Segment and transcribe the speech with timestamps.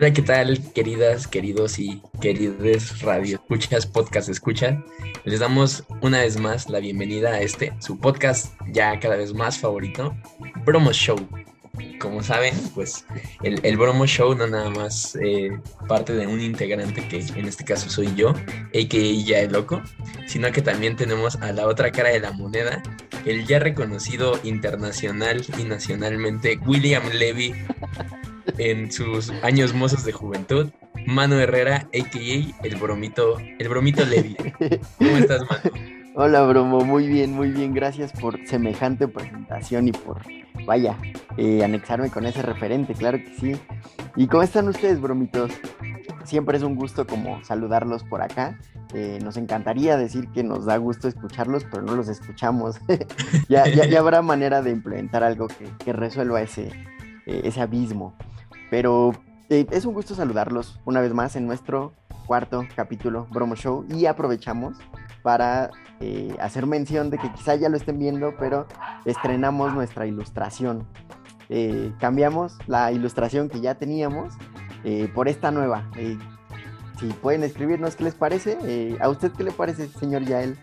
[0.00, 4.82] Hola, ¿qué tal, queridas, queridos y querides radio escuchas, podcast escuchan?
[5.24, 9.58] Les damos una vez más la bienvenida a este, su podcast ya cada vez más
[9.58, 10.16] favorito,
[10.64, 11.18] Bromo Show.
[11.98, 13.04] Como saben, pues
[13.42, 15.50] el, el Bromo Show no nada más eh,
[15.88, 19.24] parte de un integrante que en este caso soy yo, a.k.a.
[19.24, 19.82] Ya el Loco,
[20.26, 22.82] sino que también tenemos a la otra cara de la moneda,
[23.24, 27.54] el ya reconocido internacional y nacionalmente William Levy
[28.58, 30.70] en sus años mozos de juventud,
[31.06, 32.66] Manu Herrera, a.k.a.
[32.66, 34.36] el bromito, el bromito Levi.
[34.98, 35.99] ¿Cómo estás, Manu?
[36.16, 40.20] Hola, bromo, muy bien, muy bien, gracias por semejante presentación y por,
[40.66, 40.98] vaya,
[41.36, 43.60] eh, anexarme con ese referente, claro que sí.
[44.16, 45.52] ¿Y cómo están ustedes, bromitos?
[46.24, 48.58] Siempre es un gusto como saludarlos por acá.
[48.92, 52.80] Eh, nos encantaría decir que nos da gusto escucharlos, pero no los escuchamos.
[53.48, 56.72] ya, ya, habrá manera de implementar algo que, que resuelva ese,
[57.26, 58.14] eh, ese abismo.
[58.68, 59.12] Pero
[59.48, 61.92] es un gusto saludarlos una vez más en nuestro
[62.26, 64.76] cuarto capítulo Bromo Show y aprovechamos
[65.22, 68.66] para eh, hacer mención de que quizá ya lo estén viendo, pero
[69.04, 70.86] estrenamos nuestra ilustración.
[71.48, 74.34] Eh, cambiamos la ilustración que ya teníamos
[74.84, 75.90] eh, por esta nueva.
[76.98, 80.58] Si pueden escribirnos qué les parece, ¿a usted qué le parece, señor Yael?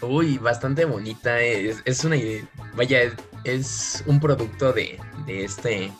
[0.00, 1.40] Uy, bastante bonita.
[1.40, 2.48] Es, una idea.
[2.76, 3.00] Vaya,
[3.44, 5.90] es, un producto de, de, este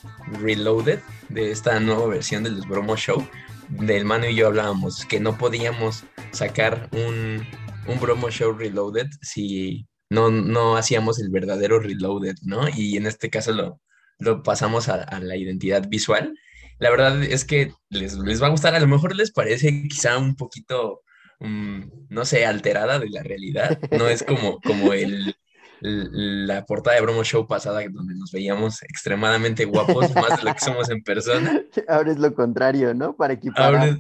[0.40, 1.00] Reloaded,
[1.30, 3.26] de esta nueva versión del Bromo Show.
[3.68, 7.46] Del mano y yo hablábamos que no podíamos sacar un,
[7.88, 12.68] un Bromo Show Reloaded si no, no hacíamos el verdadero Reloaded, ¿no?
[12.68, 13.80] Y en este caso lo,
[14.18, 16.38] lo pasamos a, a la identidad visual.
[16.78, 20.16] La verdad es que les, les va a gustar, a lo mejor les parece quizá
[20.18, 21.02] un poquito
[21.40, 23.78] um, no sé, alterada de la realidad.
[23.90, 25.34] No es como, como el,
[25.80, 30.60] la portada de Bromo Show pasada donde nos veíamos extremadamente guapos, más de lo que
[30.60, 31.62] somos en persona.
[31.88, 33.16] Ahora es lo contrario, ¿no?
[33.16, 33.74] Para equiparar.
[33.74, 33.98] Ahora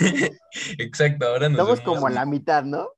[0.00, 0.30] es...
[0.78, 2.88] Exacto, ahora nos Estamos como a la mitad, ¿no?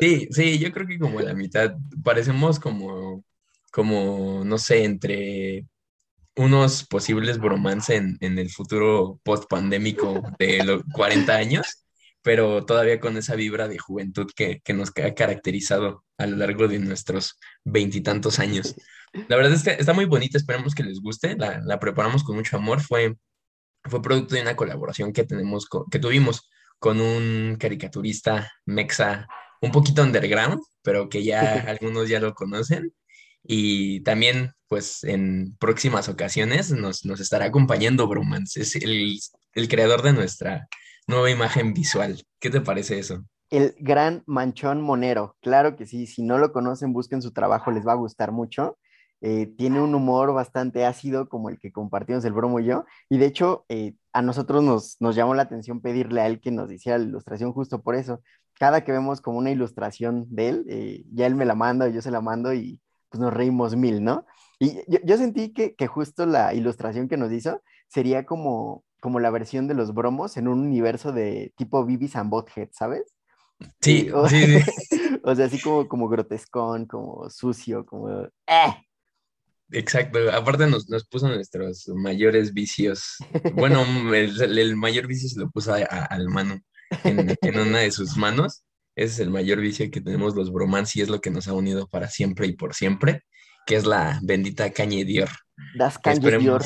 [0.00, 1.74] Sí, sí, yo creo que como a la mitad.
[2.02, 3.24] Parecemos como,
[3.70, 5.66] como no sé, entre
[6.36, 11.82] unos posibles bromance en, en el futuro post-pandémico de los 40 años
[12.22, 16.68] pero todavía con esa vibra de juventud que, que nos ha caracterizado a lo largo
[16.68, 18.74] de nuestros veintitantos años.
[19.28, 22.36] La verdad es que está muy bonita, esperemos que les guste, la, la, preparamos con
[22.36, 23.16] mucho amor, fue,
[23.84, 29.26] fue producto de una colaboración que, tenemos con, que tuvimos con un caricaturista mexa
[29.60, 32.94] un poquito underground, pero que ya algunos ya lo conocen.
[33.44, 39.18] Y también, pues, en próximas ocasiones nos, nos estará acompañando Bromance, es el,
[39.54, 40.68] el creador de nuestra
[41.06, 42.22] nueva imagen visual.
[42.40, 43.24] ¿Qué te parece eso?
[43.50, 45.36] El gran Manchón Monero.
[45.42, 48.78] Claro que sí, si no lo conocen, busquen su trabajo, les va a gustar mucho.
[49.20, 52.84] Eh, tiene un humor bastante ácido como el que compartimos el bromo y yo.
[53.08, 56.50] Y de hecho, eh, a nosotros nos, nos llamó la atención pedirle a él que
[56.50, 58.20] nos hiciera la ilustración justo por eso.
[58.58, 62.02] Cada que vemos como una ilustración de él, eh, ya él me la manda, yo
[62.02, 62.80] se la mando y
[63.10, 64.26] pues nos reímos mil, ¿no?
[64.58, 69.18] Y yo, yo sentí que, que justo la ilustración que nos hizo sería como como
[69.18, 73.02] la versión de los bromos en un universo de tipo Bibis and Bothead, ¿sabes?
[73.80, 75.20] Sí, o, sí, sí.
[75.24, 78.10] o sea, así como, como grotescón, como sucio, como...
[78.46, 78.76] ¡Eh!
[79.72, 83.16] Exacto, aparte nos, nos, puso nuestros mayores vicios.
[83.54, 86.60] Bueno, el, el mayor vicio se lo puso a, a, al mano
[87.02, 88.62] en, en, una de sus manos.
[88.94, 91.54] Ese es el mayor vicio que tenemos los bromans y es lo que nos ha
[91.54, 93.22] unido para siempre y por siempre,
[93.66, 95.30] que es la bendita caña Dior.
[95.76, 96.62] Das caña Dior.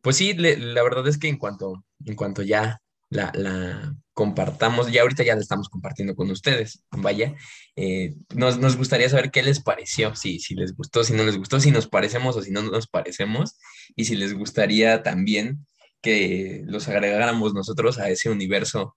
[0.00, 2.80] Pues sí, la verdad es que en cuanto, en cuanto ya
[3.10, 7.34] la, la, compartamos, ya ahorita ya la estamos compartiendo con ustedes, vaya,
[7.76, 11.36] eh, nos, nos, gustaría saber qué les pareció, si, si les gustó, si no les
[11.36, 13.58] gustó, si nos parecemos o si no nos parecemos,
[13.96, 15.66] y si les gustaría también
[16.00, 18.96] que los agregáramos nosotros a ese universo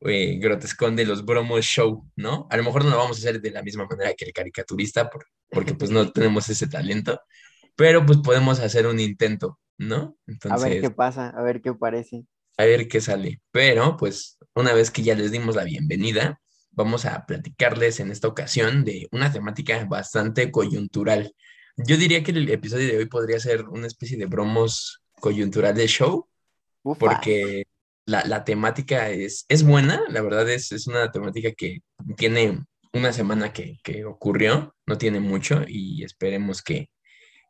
[0.00, 2.46] eh, grotescón de los bromos show, ¿no?
[2.50, 5.08] A lo mejor no lo vamos a hacer de la misma manera que el caricaturista,
[5.10, 7.20] por, porque pues no tenemos ese talento,
[7.76, 10.16] pero pues podemos hacer un intento, ¿no?
[10.26, 12.24] Entonces, a ver qué pasa, a ver qué parece.
[12.56, 13.40] A ver qué sale.
[13.50, 16.40] Pero, pues, una vez que ya les dimos la bienvenida,
[16.70, 21.34] vamos a platicarles en esta ocasión de una temática bastante coyuntural.
[21.76, 25.88] Yo diría que el episodio de hoy podría ser una especie de bromos coyuntural de
[25.88, 26.28] show,
[26.82, 26.98] Ufa.
[26.98, 27.64] porque
[28.06, 31.80] la, la, temática es, es buena, la verdad es, es una temática que
[32.16, 36.90] tiene una semana que, que ocurrió, no tiene mucho y esperemos que,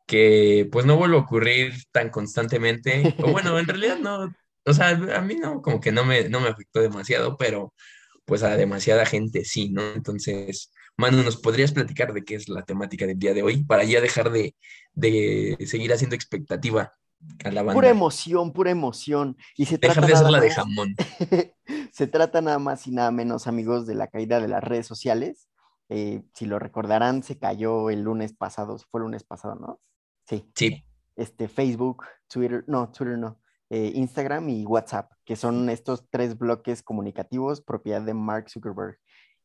[0.05, 4.33] que pues no vuelva a ocurrir tan constantemente, o bueno, en realidad no,
[4.65, 7.73] o sea, a mí no, como que no me, no me afectó demasiado, pero
[8.25, 9.93] pues a demasiada gente sí, ¿no?
[9.93, 13.83] Entonces, Manu, ¿nos podrías platicar de qué es la temática del día de hoy para
[13.83, 14.55] ya dejar de,
[14.93, 16.93] de seguir haciendo expectativa
[17.43, 17.73] a la banda?
[17.73, 19.37] Pura emoción, pura emoción.
[19.55, 20.95] Y se Dejar trata de hacerla de jamón.
[21.91, 25.47] se trata nada más y nada menos, amigos, de la caída de las redes sociales.
[25.89, 29.79] Eh, si lo recordarán, se cayó el lunes pasado, fue el lunes pasado, ¿no?
[30.25, 30.49] Sí.
[30.55, 30.85] Sí,
[31.15, 33.39] Este, Facebook, Twitter, no, Twitter no,
[33.69, 38.97] eh, Instagram y WhatsApp, que son estos tres bloques comunicativos propiedad de Mark Zuckerberg.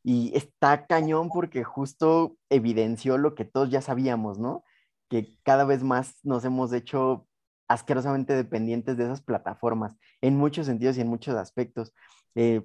[0.02, 4.64] Y está cañón porque justo evidenció lo que todos ya sabíamos, ¿no?
[5.08, 7.26] Que cada vez más nos hemos hecho
[7.68, 11.92] asquerosamente dependientes de esas plataformas, en muchos sentidos y en muchos aspectos.
[12.34, 12.62] Eh,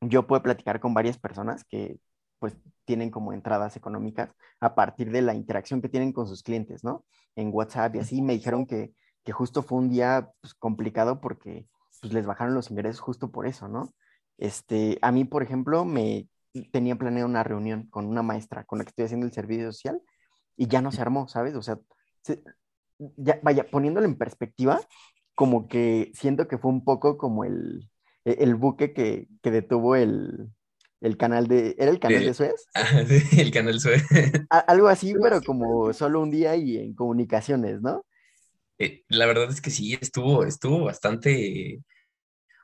[0.00, 1.98] yo puedo platicar con varias personas que
[2.44, 2.54] pues
[2.84, 4.30] tienen como entradas económicas
[4.60, 7.06] a partir de la interacción que tienen con sus clientes, ¿no?
[7.36, 8.92] En WhatsApp y así me dijeron que,
[9.24, 11.66] que justo fue un día pues, complicado porque
[12.02, 13.94] pues, les bajaron los ingresos justo por eso, ¿no?
[14.36, 16.28] Este, a mí, por ejemplo, me
[16.70, 20.02] tenía planeado una reunión con una maestra con la que estoy haciendo el servicio social
[20.56, 21.54] y ya no se armó, ¿sabes?
[21.54, 21.78] O sea,
[22.22, 22.42] se-
[23.16, 24.80] ya, vaya, poniéndolo en perspectiva,
[25.34, 27.90] como que siento que fue un poco como el,
[28.26, 30.50] e, el buque que, que detuvo el,
[31.04, 32.66] el canal de, ¿era el canal De- de Suez?
[32.74, 34.02] Ah, sí, el canal Suez.
[34.50, 38.04] A- algo así, pero como solo un día y en comunicaciones, ¿no?
[38.78, 41.80] Eh, la verdad es que sí, estuvo, estuvo bastante,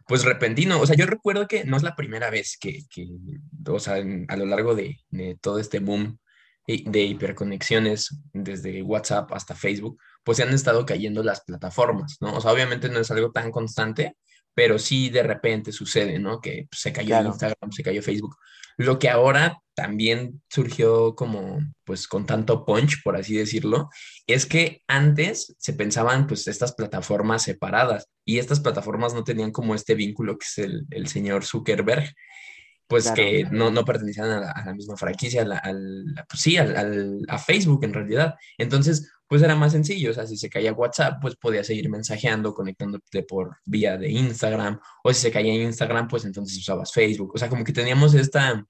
[0.07, 0.81] pues repentino.
[0.81, 3.07] O sea, yo recuerdo que no es la primera vez que, que
[3.69, 6.19] o sea, en- a lo largo de, de todo este boom
[6.67, 12.35] i- de hiperconexiones, desde WhatsApp hasta Facebook, pues se han estado cayendo las plataformas, ¿no?
[12.37, 14.17] O sea, obviamente no es algo tan constante,
[14.55, 16.41] pero sí de repente sucede, ¿no?
[16.41, 17.29] Que pues, se cayó Claro.
[17.29, 18.37] Instagram, se cayó Facebook.
[18.77, 23.89] Lo que ahora también surgió como, pues con tanto punch, por así decirlo,
[24.27, 29.75] es que antes se pensaban pues estas plataformas separadas y estas plataformas no tenían como
[29.75, 32.15] este vínculo que es el, el señor Zuckerberg,
[32.87, 33.17] pues Claro.
[33.17, 36.57] que no, no pertenecían a la, a la misma franquicia, a la- al- pues sí,
[36.57, 38.35] a Facebook en realidad.
[38.59, 42.53] Entonces, pues era más sencillo, o sea, si se caía WhatsApp, pues podías seguir mensajeando,
[42.53, 47.31] conectándote por vía de Instagram, o si se caía Instagram, pues entonces usabas Facebook.
[47.37, 48.67] O sea, como que teníamos esta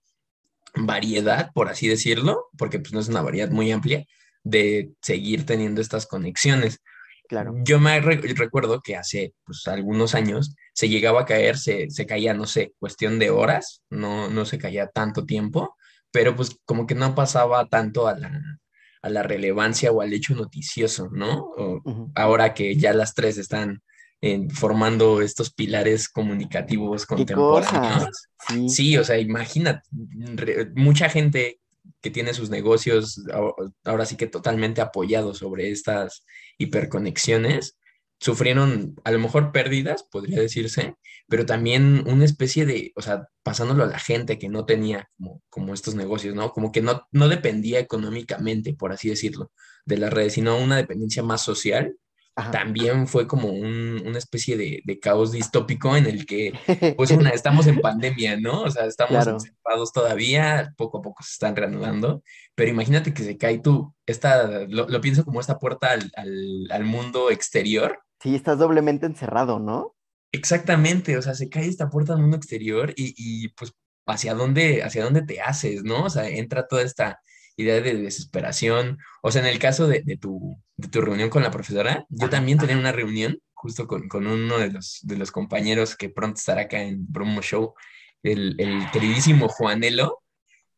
[0.74, 4.04] variedad, por así decirlo, porque pues no es una variedad muy amplia,
[4.44, 6.80] de seguir teniendo estas conexiones.
[7.26, 7.54] Claro.
[7.64, 12.04] Yo me re- recuerdo que hace pues, algunos años se llegaba a caer, se, se
[12.04, 15.74] caía, no sé, cuestión de horas, no, no se caía tanto tiempo,
[16.10, 18.60] pero pues como que no pasaba tanto a la,
[19.02, 21.41] a la relevancia o al hecho noticioso, ¿no?
[21.56, 21.82] O-
[22.14, 23.82] ahora que ya las tres están
[24.23, 28.29] eh, formando estos pilares comunicativos ¿Qué contemporáneos.
[28.49, 29.82] Sí, Sí, o sea, imagínate,
[30.35, 31.58] re- mucha gente
[32.02, 33.23] que tiene sus negocios
[33.85, 36.25] ahora sí que totalmente apoyados sobre estas
[36.58, 37.76] hiperconexiones,
[38.20, 40.94] sufrieron a lo mejor pérdidas, podría decirse,
[41.26, 45.43] pero también una especie de, o sea, pasándolo a la gente que no tenía como,
[45.49, 46.52] como estos negocios, ¿no?
[46.52, 49.50] Como que no, no dependía económicamente, por así decirlo,
[49.87, 51.96] de las redes, sino una dependencia más social.
[52.37, 52.52] Ajá.
[52.52, 56.52] También fue como un- una especie de, de caos distópico en el que
[56.96, 58.62] pues una, estamos en pandemia, ¿no?
[58.62, 59.32] O sea, estamos Claro.
[59.38, 62.22] encerrados todavía, poco a poco se están reanudando,
[62.55, 66.69] pero imagínate que se cae tú, esta, lo, lo pienso como esta puerta al, al-
[66.70, 68.00] al mundo exterior.
[68.22, 69.96] Sí, estás doblemente encerrado, ¿no?
[70.32, 73.72] Exactamente, o sea, se cae esta puerta al mundo exterior y, y, pues
[74.06, 76.05] hacia dónde, hacia dónde te haces, ¿no?
[76.05, 77.20] O sea, entra toda esta
[77.56, 78.98] idea de desesperación.
[79.22, 82.29] O sea, en el caso de, de tu, de tu reunión con la profesora, yo
[82.29, 86.39] también tenía una reunión justo con, con uno de los, de los compañeros que pronto
[86.39, 87.74] estará acá en Promo Show,
[88.22, 90.22] el, el queridísimo Juanelo,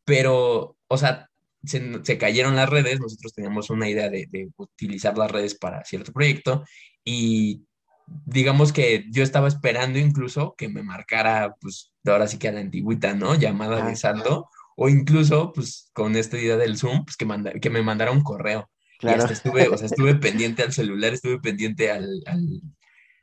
[0.04, 1.28] pero, o sea,
[1.64, 5.84] se, se cayeron las redes, nosotros teníamos una idea de, de utilizar las redes para
[5.84, 6.64] cierto proyecto
[7.04, 7.64] y
[8.06, 12.60] digamos que yo estaba esperando incluso que me marcara, pues, ahora sí que a la
[12.60, 13.34] antigüita, ¿no?
[13.36, 17.70] Llamada de saldo, o incluso, pues, con esta idea del Zoom, pues, que, manda- que
[17.70, 18.68] me mandara un correo.
[18.94, 19.22] Y Claro.
[19.22, 22.60] hasta estuve, o sea, estuve pendiente al celular, estuve pendiente al, al,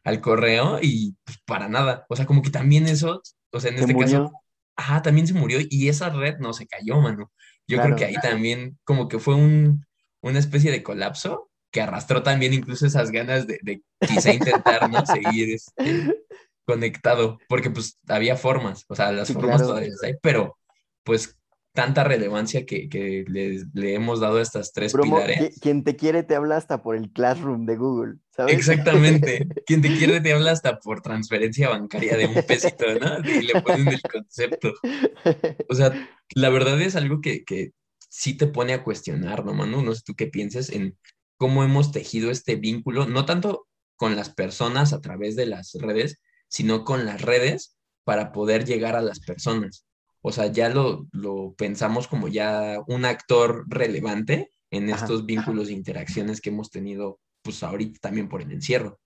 [0.04, 2.06] al correo y pues para nada.
[2.10, 3.22] O sea, como que también eso,
[3.52, 4.32] o sea, en Se este caso, murió.
[4.76, 7.32] ajá, también se murió y esa red no se cayó, mano.
[7.68, 7.96] Yo creo Claro.
[7.98, 9.86] que ahí también como que fue un,
[10.22, 15.06] una especie de colapso que arrastró también incluso esas ganas de, de quizá intentar, ¿no?
[15.06, 16.16] Seguir este,
[16.66, 19.70] conectado, porque pues había formas, o sea, las Sí, formas claro.
[19.70, 20.58] todavía hay, pero
[21.04, 21.36] pues
[21.74, 25.38] tanta relevancia que, que le, le hemos dado a estas tres Bromo, pilares.
[25.40, 28.56] qui- quien te quiere te habla hasta por el Classroom de Google, ¿sabes?
[28.58, 29.48] Exactamente.
[29.66, 33.20] Quien te quiere te habla hasta por transferencia bancaria de un pesito, ¿no?
[33.28, 34.74] Y le ponen el concepto.
[35.70, 36.00] O sea,
[36.36, 37.72] la verdad es algo que, que
[38.10, 39.84] sí te pone a cuestionar, ¿no, Manu?
[39.84, 40.98] No sé tú qué pienses en
[41.40, 43.66] cómo hemos tejido este vínculo, no tanto
[43.96, 48.96] con las personas a través de las redes, sino con las redes para poder llegar
[48.96, 49.86] a las personas.
[50.22, 55.74] o sea, ya lo, lo pensamos como ya un actor relevante en estos vínculos e
[55.74, 59.00] interacciones que hemos tenido, pues ahorita también por el encierro.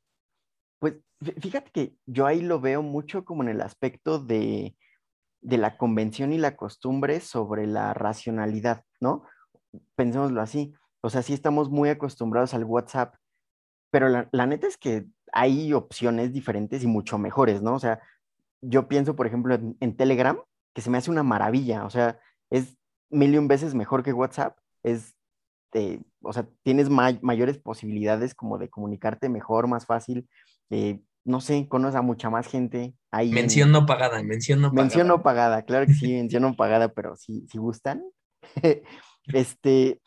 [0.79, 0.95] Pues
[1.39, 4.75] fíjate que yo ahí lo veo mucho como en el aspecto de,
[5.41, 9.23] de la convención y la costumbre sobre la racionalidad, ¿no?
[9.95, 10.73] Pensémoslo así.
[11.03, 13.15] O sea, sí estamos muy acostumbrados al WhatsApp,
[13.91, 17.73] pero la, la neta es que hay opciones diferentes y mucho mejores, ¿no?
[17.73, 17.99] O sea,
[18.61, 20.39] yo pienso, por ejemplo, en, Telegram,
[20.73, 22.19] que se me hace una maravilla, o sea,
[22.49, 22.77] es
[23.09, 25.15] mil y un veces mejor que WhatsApp, es,
[25.73, 30.29] eh, o sea, tienes mayores posibilidades como de comunicarte mejor, más fácil,
[30.69, 32.95] eh, no sé, conoces a mucha más gente.
[33.11, 34.83] Ahí mención no pagada, mención no pagada.
[34.83, 38.03] Mención no pagada, claro que sí, mención no pagada, pero si, si gustan.
[39.27, 39.99] este,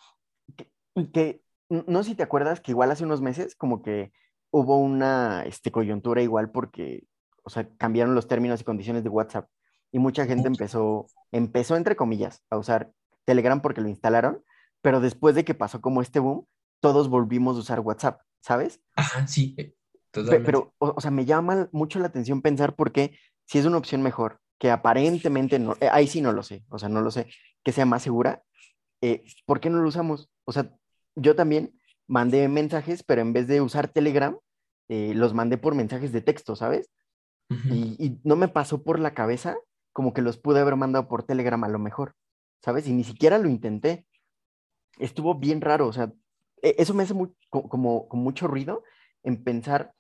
[1.13, 4.13] que, no sé si te acuerdas que igual hace unos meses como que
[4.51, 7.07] hubo una este, coyuntura igual porque
[7.47, 9.49] o sea, cambiaron los términos y condiciones de WhatsApp
[9.93, 12.93] y mucha gente empezó, empezó entre comillas, a usar
[13.25, 14.43] Telegram porque lo instalaron,
[14.83, 16.47] pero después de que pasó como este boom,
[16.81, 18.81] todos volvimos a usar WhatsApp, ¿sabes?
[18.97, 19.75] Ajá, sí, eh,
[20.11, 20.45] totalmente.
[20.45, 24.03] Pero, o, sea, me llama mucho la atención pensar por qué, si es una opción
[24.03, 27.29] mejor, que aparentemente no, eh, ahí sí no lo sé, o sea, no lo sé,
[27.63, 28.43] que sea más segura,
[29.03, 30.29] eh, ¿por qué no lo usamos?
[30.45, 30.75] O sea,
[31.17, 34.39] yo también mandé mensajes, pero en vez de usar Telegram,
[34.89, 36.91] los mandé por mensajes de texto, ¿sabes?
[37.49, 39.57] y, no me pasó por la cabeza
[39.93, 42.15] como que los pude haber mandado por Telegram a lo mejor,
[42.63, 42.87] ¿sabes?
[42.87, 44.07] Y ni siquiera lo intenté.
[44.99, 46.13] Estuvo bien raro, o sea,
[46.61, 47.15] e, eso me hace
[47.49, 48.83] como, con mucho ruido
[49.23, 49.95] en pensar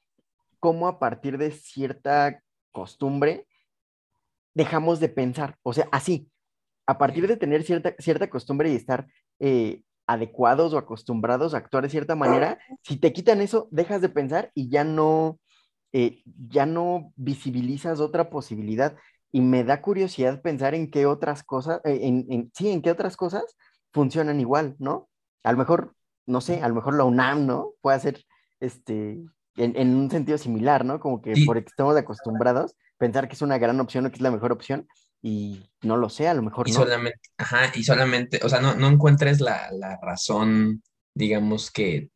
[0.60, 2.42] cómo a partir de cierta
[2.72, 3.46] costumbre
[4.54, 6.30] dejamos de pensar, o sea, así,
[6.86, 9.06] a partir de tener cierta, cierta costumbre y estar
[9.38, 14.08] eh, adecuados o acostumbrados a actuar de cierta manera, si te quitan eso, dejas de
[14.08, 15.40] pensar y ya no,
[15.92, 18.96] eh, ya no visibilizas otra posibilidad.
[19.32, 23.16] Y me da curiosidad pensar en qué otras cosas, eh, en, sí, en qué otras
[23.16, 23.44] cosas
[23.92, 25.08] funcionan igual, ¿no?
[25.42, 25.94] A lo mejor,
[26.26, 27.72] no sé, a lo mejor la UNAM, ¿no?
[27.80, 28.24] Puede ser,
[28.60, 29.20] este,
[29.56, 31.00] en, un sentido similar, ¿no?
[31.00, 34.30] Como que por estamos acostumbrados, pensar que es una gran opción o que es la
[34.30, 34.86] mejor opción,
[35.26, 36.78] y no lo sé, a lo mejor y no.
[36.78, 42.10] Solamente, ajá, y solamente, o sea, no, no encuentres la, la razón, digamos que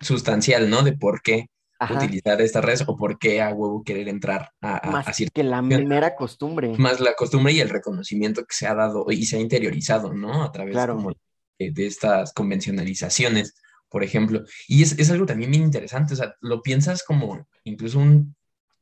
[0.00, 0.82] sustancial, ¿no?
[0.82, 1.50] De por qué
[1.94, 6.16] utilizar estas redes o por qué a huevo querer entrar a, Más que la mera
[6.16, 6.74] costumbre.
[6.78, 10.42] Más la costumbre y el reconocimiento que se ha dado y se ha interiorizado, ¿no?
[10.42, 10.74] A través
[11.58, 13.54] de, estas convencionalizaciones,
[13.90, 14.44] por ejemplo.
[14.66, 18.34] Y es, es, algo también bien interesante, o sea, lo piensas como incluso un,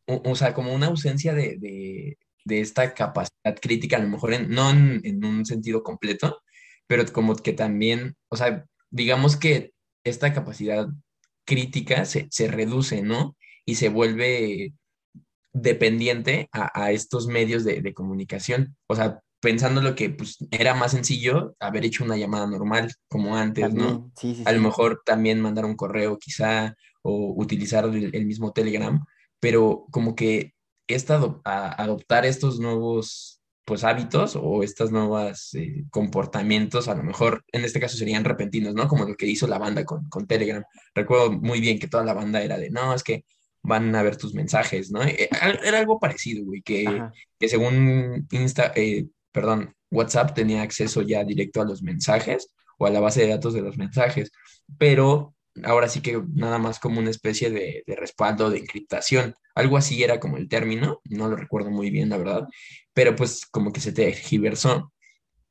[0.06, 4.50] o, sea, como una ausencia de, de, de, esta capacidad crítica, a lo mejor en,
[4.50, 6.42] no en, en un sentido completo,
[6.86, 9.72] pero como que también, o sea, digamos que
[10.04, 10.88] esta capacidad
[11.44, 13.36] crítica se, reduce, ¿no?
[13.64, 14.74] Y se vuelve
[15.52, 18.76] dependiente a, estos medios de, comunicación.
[18.86, 23.36] O sea, pensando lo que pues, era más sencillo haber hecho una llamada normal, como
[23.36, 24.10] antes, ¿no?
[24.18, 29.04] Sí, sí, a lo mejor también mandar un correo quizá o utilizar el, mismo Telegram,
[29.38, 30.53] pero como que
[30.86, 37.64] esta, adoptar estos nuevos pues hábitos o estos nuevos eh, comportamientos, a lo mejor en
[37.64, 38.88] este caso serían repentinos, ¿no?
[38.88, 40.62] Como lo que hizo la banda con, con, Telegram.
[40.94, 43.24] Recuerdo muy bien que toda la banda era de, no, es que
[43.62, 45.02] van a ver tus mensajes, ¿no?
[45.02, 45.30] Eh,
[45.64, 46.84] era algo parecido, güey, que,
[47.38, 52.48] que según Insta, eh, perdón, WhatsApp tenía acceso ya directo a los mensajes
[52.78, 54.30] o a la base de datos de los mensajes,
[54.78, 59.34] pero ahora sí que nada más como una especie de, de respaldo de encriptación.
[59.54, 62.48] Algo así era como el término, no lo recuerdo muy bien, la verdad,
[62.92, 64.92] pero pues como que se tergiversó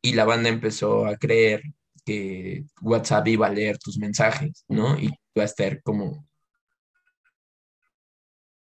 [0.01, 1.63] y la banda empezó a creer
[2.05, 4.99] que WhatsApp iba a leer tus mensajes, ¿no?
[4.99, 6.27] Y iba a estar como,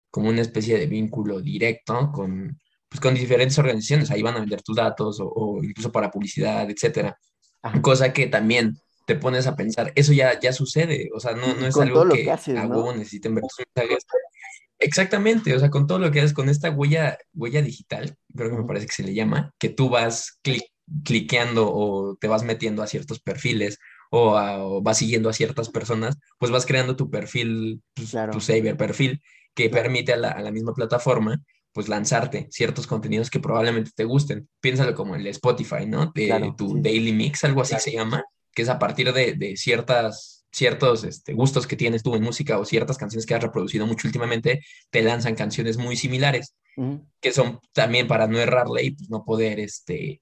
[0.10, 2.60] como una especie de vínculo directo con,
[2.90, 7.18] pues, con diferentes organizaciones, ahí van a vender tus datos o, incluso para publicidad, etcétera.
[7.82, 11.68] Cosa que también te pones a pensar, eso ya, ya sucede, o sea, no, no
[11.68, 14.06] es algo que, que a huevo necesiten ver tus mensajes,
[14.82, 18.58] Exactamente, o sea, con todo lo que haces, con esta huella, huella digital, creo que
[18.58, 20.40] me parece que se le llama, que tú vas
[21.04, 23.78] cliqueando o te vas metiendo a ciertos perfiles
[24.10, 29.22] o, vas siguiendo a ciertas personas, pues vas creando tu perfil, pues, tu saber perfil,
[29.54, 31.40] que permite a la, misma plataforma
[31.74, 34.50] pues lanzarte ciertos contenidos que probablemente te gusten.
[34.60, 36.12] Piénsalo como el Spotify, ¿no?
[36.14, 40.41] De tu Daily Mix, algo así se llama, que es a partir de, de ciertas
[40.52, 44.08] ciertos este, gustos que tienes tú en música o ciertas canciones que has reproducido mucho
[44.08, 46.56] últimamente, te lanzan canciones muy similares,
[47.20, 50.22] que son también para no errarle y pues, no poder, este,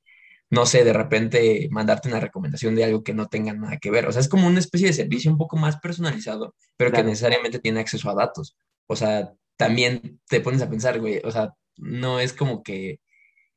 [0.50, 4.08] no sé, de repente mandarte una recomendación de algo que no tenga nada que ver.
[4.08, 7.60] O sea, es como una especie de servicio un poco más personalizado, pero que necesariamente
[7.60, 8.56] tiene acceso a datos.
[8.88, 13.00] O sea, también te pones a pensar, güey, o sea, no es como que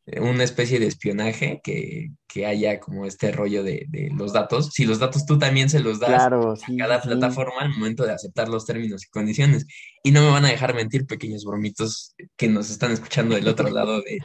[0.07, 2.11] una especie de espionaje que,
[2.45, 4.71] haya como este rollo de, los datos.
[4.73, 6.31] Si los datos tú también se los das a
[6.79, 9.67] cada plataforma al momento de aceptar los términos y condiciones.
[10.03, 13.71] Y no me van a dejar mentir, pequeños bromitos que nos están escuchando del otro
[13.71, 14.19] lado de,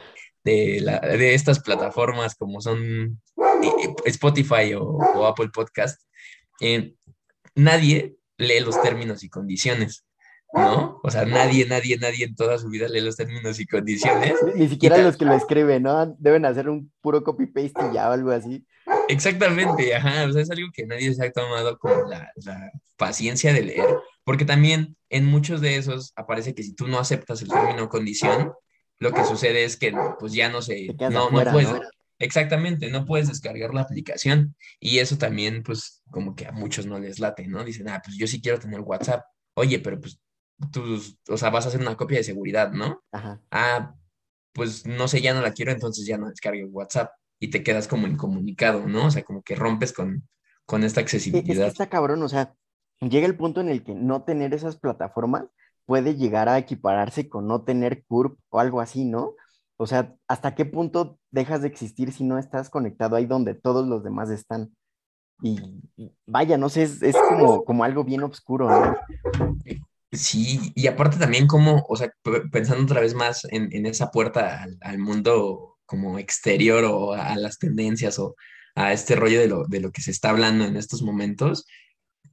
[0.44, 6.00] de, estas plataformas como son eh, Spotify o, Apple Podcast.
[6.60, 6.94] Eh,
[7.54, 10.04] nadie lee los términos y condiciones.
[10.52, 11.00] ¿No?
[11.02, 14.34] O sea, nadie, nadie, nadie en toda su vida lee los términos y condiciones.
[14.54, 16.16] Ni siquiera los que lo escriben, ¿no?
[16.18, 18.64] Deben hacer un puro copy-paste y ya o algo así.
[19.08, 22.32] Exactamente, ajá, o sea, es algo que nadie se ha tomado como la,
[22.96, 23.86] paciencia de leer,
[24.24, 27.88] porque también en muchos de esos aparece que si tú no aceptas el término o
[27.88, 28.52] condición,
[28.98, 31.68] lo que sucede es que pues ya no se, no, no puedes,
[32.18, 36.98] exactamente, no puedes descargar la aplicación y eso también pues como que a muchos no
[36.98, 37.62] les late, ¿no?
[37.62, 39.24] Dicen, ah, pues yo sí quiero tener WhatsApp,
[39.54, 40.18] oye, pero pues
[40.72, 43.02] tú, o sea, vas a hacer una copia de seguridad, ¿no?
[43.12, 43.40] Ajá.
[43.50, 43.94] Ah,
[44.52, 47.86] pues no sé, ya no la quiero, entonces ya no descargue WhatsApp y te quedas
[47.86, 49.06] como incomunicado, ¿no?
[49.06, 50.28] O sea, como que rompes con,
[50.66, 51.66] con esta accesibilidad.
[51.66, 52.54] Es está cabrón, o sea,
[53.00, 55.46] llega el punto en el que no tener esas plataformas
[55.86, 59.34] puede llegar a equipararse con no tener CURP o algo así, ¿no?
[59.78, 63.86] O sea, ¿hasta qué punto dejas de existir si no estás conectado ahí donde todos
[63.86, 64.74] los demás están?
[65.40, 65.56] Y,
[66.26, 68.96] vaya, no sé, es, es como, como algo bien oscuro, ¿no?
[70.10, 72.10] Sí, y aparte también como, o sea,
[72.50, 78.18] pensando otra vez más en, esa puerta al, mundo como exterior o a, las tendencias
[78.18, 78.34] o
[78.74, 81.66] a este rollo de lo, de lo que se está hablando en estos momentos,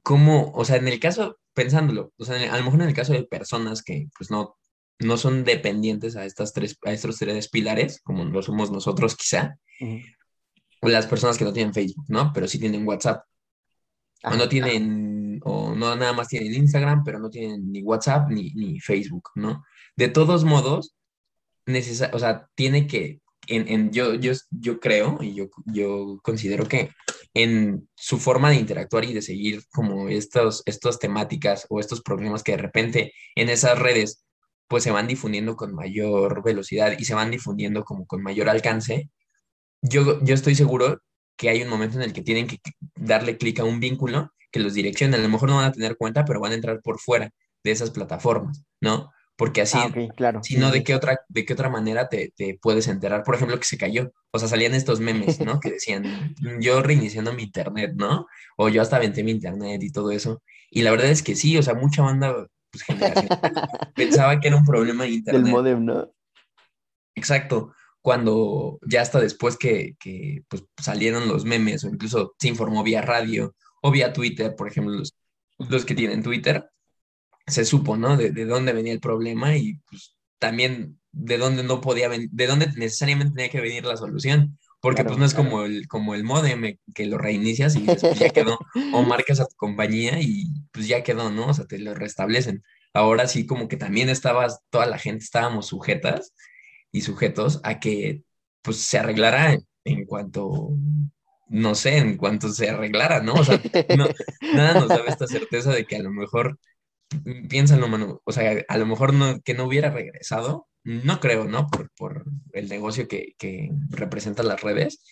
[0.02, 3.12] como, o sea, en el caso, pensándolo, o sea, a lo mejor en el caso
[3.12, 4.56] de personas que pues no,
[4.98, 9.58] no son dependientes a, estas tres, a estos tres pilares, como lo somos nosotros quizá,
[10.80, 12.32] o las personas que no tienen Facebook, ¿no?
[12.32, 13.24] Pero sí tienen WhatsApp,
[14.22, 18.50] o no tienen o no nada más tienen Instagram, pero no tienen ni WhatsApp ni,
[18.54, 19.64] ni Facebook, ¿no?
[19.96, 20.96] De todos modos,
[22.12, 26.90] o sea, tiene que, en, en, yo, yo, yo creo y yo, yo considero que
[27.34, 32.42] en su forma de interactuar y de seguir como estos, estas temáticas o estos problemas
[32.42, 34.24] que de repente en esas redes
[34.68, 39.10] pues se van difundiendo con mayor velocidad y se van difundiendo como con mayor alcance,
[39.82, 41.02] yo, yo estoy seguro
[41.36, 42.58] que hay un momento en el que tienen que
[42.94, 45.20] darle clic a un vínculo que los direccionen.
[45.20, 47.30] A lo mejor no van a tener cuenta, pero van a entrar por fuera
[47.62, 49.10] de esas plataformas, ¿no?
[49.36, 50.42] Porque así, ah, claro.
[50.42, 53.22] si no, ¿de qué otra, de qué otra manera te, puedes enterar?
[53.22, 54.12] Por ejemplo, que se cayó.
[54.30, 55.60] O sea, salían estos memes, ¿no?
[55.60, 58.26] Que decían, yo reiniciando mi internet, ¿no?
[58.56, 60.42] O yo hasta venté mi internet y todo eso.
[60.70, 63.28] Y la verdad es que sí, o sea, mucha banda, pues generación,
[63.94, 65.42] pensaba que era un problema de internet.
[65.42, 66.10] Del modem, ¿no?
[67.14, 67.74] Exacto
[68.06, 73.02] cuando ya hasta después que, que pues, salieron los memes o incluso se informó vía
[73.02, 75.16] radio o vía Twitter, por ejemplo, los,
[75.58, 76.70] los que tienen Twitter,
[77.48, 78.16] se supo, ¿no?
[78.16, 82.46] De, de, dónde venía el problema y pues también de dónde no podía venir, de
[82.46, 84.56] dónde necesariamente tenía que venir la solución.
[84.80, 88.30] Porque pues no es como el, como el modem que lo reinicias y después ya
[88.30, 88.56] quedó,
[88.92, 91.48] o marcas a tu compañía y pues ya quedó, ¿no?
[91.48, 92.62] O sea, te lo restablecen.
[92.94, 96.34] Ahora sí como que también estabas, toda la gente estábamos sujetas
[96.96, 98.22] y sujetos a que
[98.62, 100.70] pues se arreglara en, cuanto,
[101.48, 103.34] no sé, en cuanto se arreglara, ¿no?
[103.34, 103.60] O sea,
[104.54, 106.58] nada nos daba esta certeza de que a lo mejor,
[107.50, 111.66] piénsalo, mano, o sea, a lo mejor no, que no hubiera regresado, no creo, ¿no?
[111.66, 115.02] Por, por el negocio que, que representan las redes,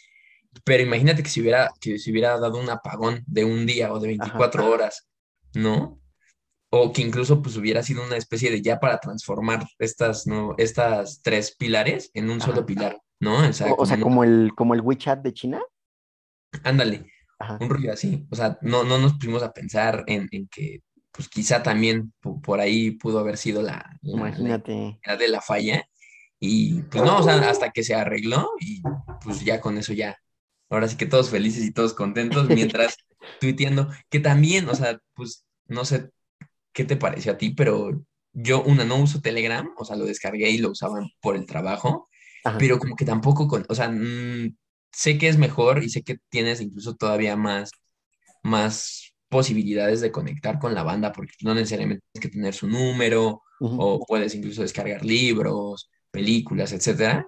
[0.64, 4.00] pero imagínate que si hubiera, que si hubiera dado un apagón de un día o
[4.00, 5.06] de 24 horas,
[5.52, 6.00] ¿no?
[6.76, 10.56] O que incluso pues hubiera sido una especie de ya para transformar estas, ¿no?
[10.58, 13.48] estas tres pilares en un solo pilar, ¿no?
[13.48, 13.52] O
[13.86, 15.62] sea, como, el, como el WeChat de China.
[16.64, 17.06] Ándale,
[17.60, 18.26] un ruido así.
[18.28, 20.82] O sea, no, no nos pusimos a pensar en, que
[21.12, 24.98] pues quizá también por ahí pudo haber sido la, Imagínate.
[25.04, 25.86] La, de la falla.
[26.40, 28.82] Y pues no, o sea, hasta que se arregló y
[29.22, 30.18] pues ya con eso ya.
[30.68, 32.96] Ahora sí que todos felices y todos contentos mientras
[33.40, 36.10] tuiteando, que también, o sea, pues no sé,
[36.74, 40.50] qué te pareció a ti, pero yo, una, no uso Telegram, o sea, lo descargué
[40.50, 42.08] y lo usaba por el trabajo,
[42.58, 44.54] pero como que tampoco, con, o sea, mm,
[44.92, 47.70] sé que es mejor y sé que tienes incluso todavía más,
[48.42, 53.42] más posibilidades de conectar con la banda, porque no necesariamente tienes que tener su número,
[53.60, 57.26] o puedes incluso descargar libros, películas, etcétera,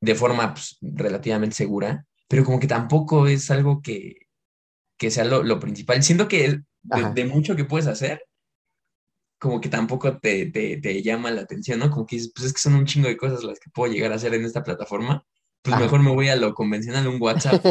[0.00, 4.16] de forma pues, relativamente segura, pero como que tampoco es algo que,
[4.96, 6.02] que sea lo, principal.
[6.02, 8.22] Siento que de, mucho que puedes hacer,
[9.38, 11.90] como que tampoco te, te, llama la atención, ¿no?
[11.90, 14.12] Como que dices, pues es que son un chingo de cosas las que puedo llegar
[14.12, 15.24] a hacer en esta plataforma,
[15.62, 17.64] pues mejor me voy a lo convencional, un WhatsApp,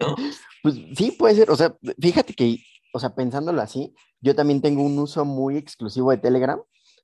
[0.00, 0.14] ¿no?
[0.62, 2.58] pues sí, puede ser, o sea, fíjate que,
[2.92, 6.60] o sea, pensándolo así, yo también tengo un uso muy exclusivo de Telegram,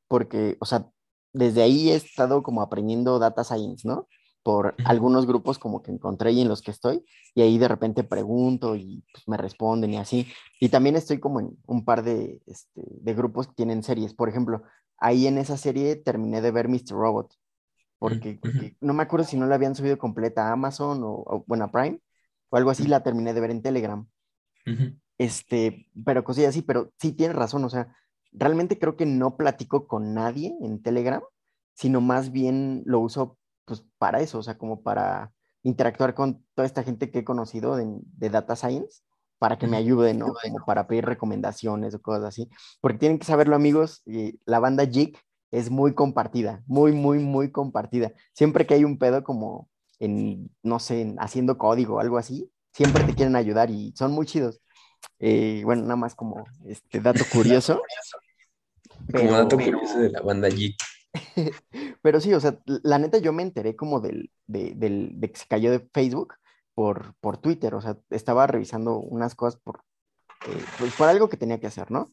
[0.07, 0.87] porque, o sea,
[1.33, 4.09] desde ahí he estado como aprendiendo data science, ¿no?
[4.45, 7.03] Por algunos grupos como que encontré y en los que estoy,
[7.35, 10.29] y ahí de repente pregunto y pues, me responden y así.
[10.61, 14.13] Y también estoy como en un par de, este, de grupos que tienen series.
[14.13, 14.63] Por ejemplo,
[14.99, 16.91] ahí en esa serie terminé de ver Mr.
[16.91, 17.35] Robot,
[17.99, 18.39] porque,
[18.81, 21.73] no me acuerdo si no la habían subido completa a Amazon o, o bueno, a
[21.73, 22.01] Prime,
[22.51, 24.07] o algo así, la terminé de ver en Telegram.
[25.17, 27.97] Este, pero cosillas así, pero sí tienes razón, o sea,
[28.31, 31.23] realmente creo que no platico con nadie en Telegram,
[31.73, 36.67] sino más bien lo uso pues para eso, o sea, como para interactuar con toda
[36.67, 39.03] esta gente que he conocido de, Data Science,
[39.39, 40.27] para que me ayuden, ¿no?
[40.43, 42.49] Como para pedir recomendaciones o cosas así.
[42.81, 45.19] Porque tienen que saberlo, amigos, y la banda Jig
[45.51, 48.13] es muy compartida, muy, muy, muy compartida.
[48.33, 53.05] Siempre que hay un pedo como en, no sé, haciendo código o algo así, siempre
[53.05, 54.61] te quieren ayudar y son muy chidos.
[55.19, 57.81] Eh, bueno, nada más como este dato curioso.
[59.13, 60.77] como dato curioso de la banda Jig.
[62.03, 65.39] Pero sí, o sea, la neta yo me enteré como del, de, del, de que
[65.39, 66.35] se cayó de Facebook
[66.75, 69.85] por, por Twitter, o sea, estaba revisando unas cosas por,
[70.49, 72.11] eh, pues, por algo que tenía que hacer, ¿no?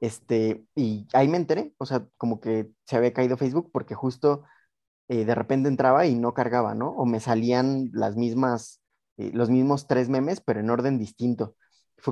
[0.00, 4.44] Este, y ahí me enteré, o sea, como que se había caído Facebook porque justo
[5.08, 6.90] eh, de repente entraba y no cargaba, ¿no?
[6.90, 8.80] O me salían las mismas,
[9.16, 11.56] eh, los mismos tres memes, pero en orden distinto.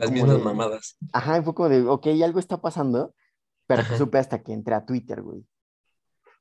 [0.01, 0.97] las mismas mamadas.
[1.12, 3.14] Ajá, fue como de, ok, algo está pasando,
[3.67, 5.47] pero supe hasta que entré a Twitter, güey.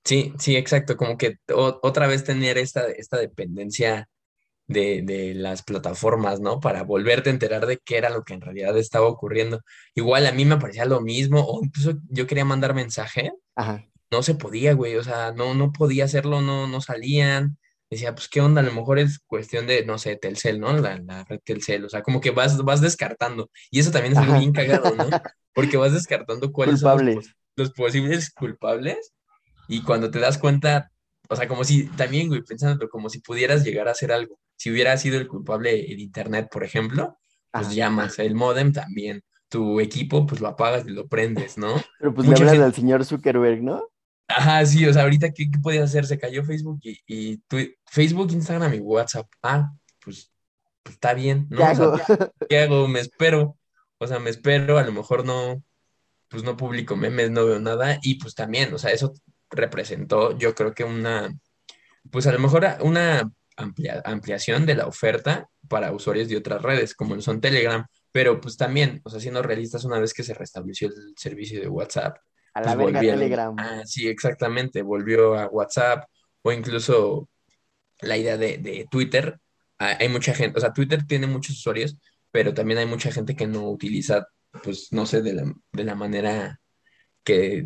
[0.05, 4.09] Sí, sí, exacto, como que otra vez tener esta, esta dependencia
[4.67, 6.59] de, las plataformas, ¿no?
[6.59, 9.61] Para volverte a enterar de qué era lo que en realidad estaba ocurriendo.
[9.95, 13.31] Igual a mí me parecía lo mismo, o incluso yo quería mandar mensaje,
[14.11, 17.57] no se podía, güey, o sea, no, no podía hacerlo, no, no salían.
[17.89, 18.61] Decía, pues, ¿qué onda?
[18.61, 20.73] A lo mejor es cuestión de, no sé, Telcel, ¿no?
[20.73, 23.51] La, la red Telcel, o sea, como que vas, vas descartando.
[23.69, 25.07] Y eso también es algo bien cagado, ¿no?
[25.53, 27.21] Porque vas descartando cuáles son
[27.55, 29.13] los posibles culpables
[29.67, 30.91] y cuando te das cuenta,
[31.30, 34.39] o sea, como si, también, güey, pensándolo, como si pudieras llegar a hacer algo.
[34.56, 37.17] Si hubiera sido el culpable el Internet, por ejemplo,
[37.52, 39.23] pues llamas, el modem también.
[39.49, 41.76] Tu equipo, pues lo apagas y lo prendes, ¿no?
[41.99, 43.88] Pero pues le hablas al señor Zuckerberg, ¿no?
[44.28, 46.06] Ajá, sí, o sea, ahorita, ¿qué, qué podías hacer?
[46.06, 49.28] Se cayó Facebook y, y tu, Facebook, Instagram y WhatsApp.
[49.43, 49.71] Ah,
[50.04, 50.32] pues,
[50.82, 51.58] pues está bien, ¿no?
[51.58, 51.99] ¿Qué hago?
[52.49, 52.88] ¿Qué hago?
[52.88, 53.58] Me espero.
[53.99, 55.63] O sea, me espero, a lo mejor no,
[56.30, 57.99] pues no publico memes, no veo nada.
[58.02, 59.13] Y pues también, o sea, eso
[59.53, 61.33] representó, yo creo que una,
[62.11, 67.19] pues a lo mejor una ampliación de la oferta para usuarios de otras redes, como
[67.21, 71.13] son Telegram, pero pues también, o sea, siendo realistas, una vez que se restableció el
[71.15, 72.17] servicio de WhatsApp,
[72.53, 73.55] a la pues, Telegram.
[73.57, 76.05] Ah, sí, exactamente, volvió a WhatsApp
[76.43, 77.29] o incluso
[78.01, 79.39] la idea de, de Twitter.
[79.79, 81.97] Ah, hay mucha gente, o sea, Twitter tiene muchos usuarios,
[82.31, 84.27] pero también hay mucha gente que no utiliza,
[84.63, 86.59] pues, no sé, de la, de la manera
[87.23, 87.65] que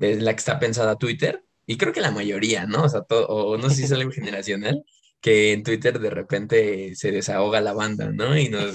[0.00, 2.84] es la que está pensada Twitter, y creo que la mayoría, ¿no?
[2.84, 4.84] O sea, todo, o no sé si es algo generacional,
[5.20, 8.38] que en Twitter de repente se desahoga la banda, ¿no?
[8.38, 8.72] Y nos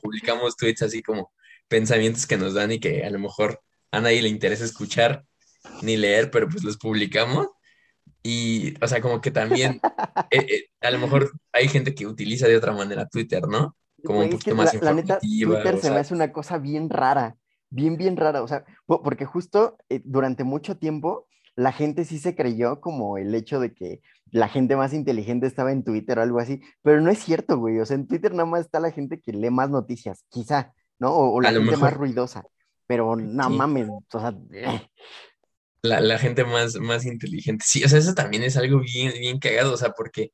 [0.00, 1.32] publicamos tweets así como
[1.66, 3.60] pensamientos que nos dan y que a lo mejor
[3.90, 5.24] a nadie le interesa escuchar
[5.82, 7.48] ni leer, pero pues los publicamos.
[8.22, 9.80] Y, o sea, como que también,
[10.30, 13.76] eh, eh, a lo mejor hay gente que utiliza de otra manera Twitter, ¿no?
[14.04, 17.36] Como un poquito más la, neta, Twitter se me hace una cosa bien rara
[17.70, 18.42] bien, bien rara.
[18.42, 21.26] O sea, porque justo eh, durante mucho tiempo
[21.58, 24.00] la gente sí se creyó como el hecho de que
[24.30, 27.80] la gente más inteligente estaba en Twitter o algo así, pero no es cierto, güey.
[27.80, 31.12] O sea, en Twitter nada más está la gente que lee más noticias, quizá, ¿no?
[31.12, 32.44] O, la gente más ruidosa,
[32.86, 34.34] pero no mames, o sea...
[35.82, 37.64] La, la, gente más, más inteligente.
[37.66, 40.32] Sí, o sea, eso también es algo bien, bien cagado, o sea, porque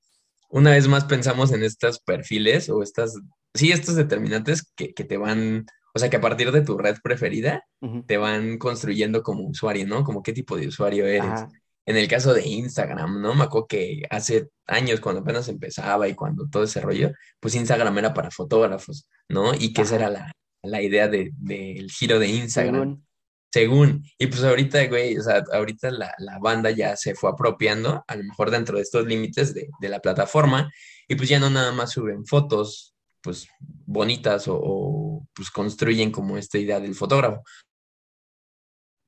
[0.51, 3.15] una vez más pensamos en estos perfiles o estas,
[3.55, 6.97] sí, estos determinantes que, que te van o sea, que a partir de tu red
[7.03, 7.65] preferida
[8.07, 10.03] te van construyendo como usuario, ¿no?
[10.03, 11.45] Como qué tipo de usuario eres.
[11.87, 13.35] En el caso de Instagram, ¿no?
[13.35, 17.97] Me acuerdo que hace años, cuando apenas empezaba y cuando todo ese rollo, pues Instagram
[17.99, 19.55] era para fotógrafos, ¿no?
[19.55, 23.05] Y que esa era la, la idea del giro de Instagram.
[23.53, 24.03] Según.
[24.19, 28.17] Y pues ahorita, güey, o sea, ahorita la, la, banda ya se fue apropiando, a
[28.17, 30.73] lo mejor dentro de estos límites de, de la plataforma,
[31.07, 32.94] y pues ya no nada más suben fotos,
[33.25, 37.43] pues bonitas o, pues construyen como esta idea del fotógrafo.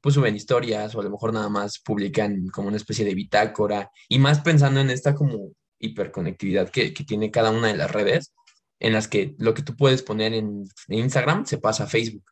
[0.00, 3.90] Pues suben historias o a lo mejor nada más publican como una especie de bitácora
[4.08, 8.32] y más pensando en esta como hiperconectividad que, que tiene cada una de las redes
[8.80, 12.24] en las que lo que tú puedes poner en, Instagram se pasa a Facebook,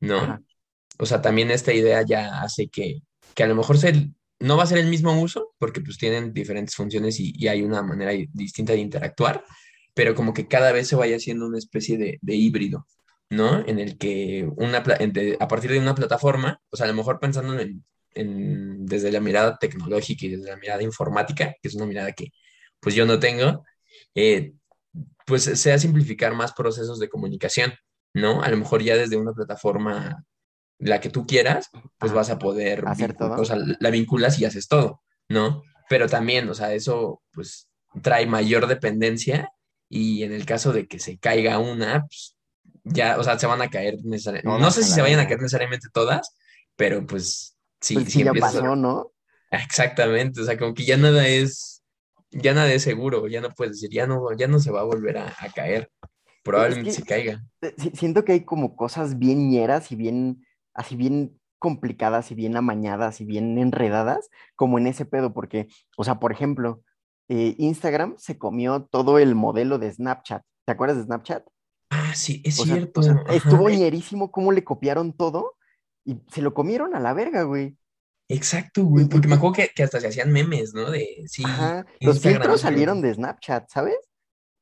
[0.00, 0.40] ¿no?
[0.98, 3.02] O sea, también esta idea ya hace que,
[3.34, 6.32] que a lo mejor se, no va a ser el mismo uso porque pues tienen
[6.32, 9.44] diferentes funciones y, y hay una manera distinta de interactuar,
[9.96, 12.86] pero como que cada vez se vaya haciendo una especie de, híbrido,
[13.30, 13.66] ¿no?
[13.66, 14.84] En el que una,
[15.40, 19.56] a partir de una plataforma, o sea, a lo mejor pensando en, desde la mirada
[19.56, 22.30] tecnológica y desde la mirada informática, que es una mirada que
[22.78, 23.64] pues yo no tengo,
[24.14, 24.52] eh,
[25.24, 27.72] pues sea simplificar más procesos de comunicación,
[28.12, 28.42] ¿no?
[28.42, 30.26] A lo mejor ya desde una plataforma,
[30.78, 33.40] la que tú quieras, pues vas a poder hacer todo.
[33.40, 35.62] O sea, la vinculas y haces todo, ¿no?
[35.88, 37.70] Pero también, o sea, eso pues
[38.02, 39.50] trae mayor dependencia
[39.88, 42.36] y en el caso de que se caiga una, pues
[42.84, 44.60] ya, o sea, se van a caer necesariamente.
[44.60, 46.36] No, sé si se vayan a caer necesariamente todas,
[46.76, 49.12] pero pues sí, pues sí ya pasó, ¿no?
[49.50, 51.82] Exactamente, o sea, como que ya nada es,
[52.30, 54.84] ya nada es seguro, ya no puedes decir, ya no, ya no se va a
[54.84, 55.90] volver a, caer,
[56.42, 57.44] probablemente se caiga.
[57.62, 60.44] Eh, siento que hay como cosas bien ñeras y bien,
[60.74, 66.04] así bien complicadas y bien amañadas y bien enredadas, como en ese pedo, porque, o
[66.04, 66.82] sea, por ejemplo,
[67.28, 70.42] eh, Instagram se comió todo el modelo de Snapchat.
[70.64, 71.46] ¿Te acuerdas de Snapchat?
[71.90, 73.00] Ah, sí, es cierto.
[73.30, 75.56] estuvo ñerísimo cómo le copiaron todo
[76.04, 77.76] y se lo comieron a la verga, güey.
[78.28, 80.90] Exacto, güey, porque me acuerdo que, hasta se hacían memes, ¿no?
[80.90, 81.44] De, sí,
[82.00, 83.98] los filtros salieron de Snapchat, ¿sabes?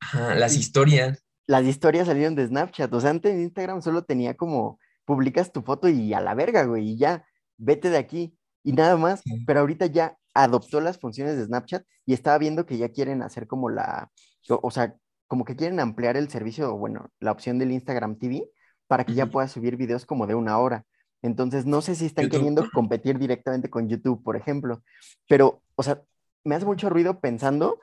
[0.01, 1.25] Ajá, las historias.
[1.47, 5.89] Las historias salieron de Snapchat, o sea, antes Instagram solo tenía como, publicas tu foto
[5.89, 9.87] y a la verga, güey, y ya, vete de aquí, y nada más, pero ahorita
[9.87, 14.11] ya adoptó las funciones de Snapchat y estaba viendo que ya quieren hacer como la,
[14.49, 18.51] o, sea, como que quieren ampliar el servicio, bueno, la opción del Instagram TV
[18.87, 20.85] para que ya puedas subir videos como de una hora.
[21.23, 24.83] Entonces, no sé si están queriendo competir directamente con YouTube, por ejemplo,
[25.27, 26.03] pero, o sea,
[26.45, 27.81] me hace mucho ruido pensando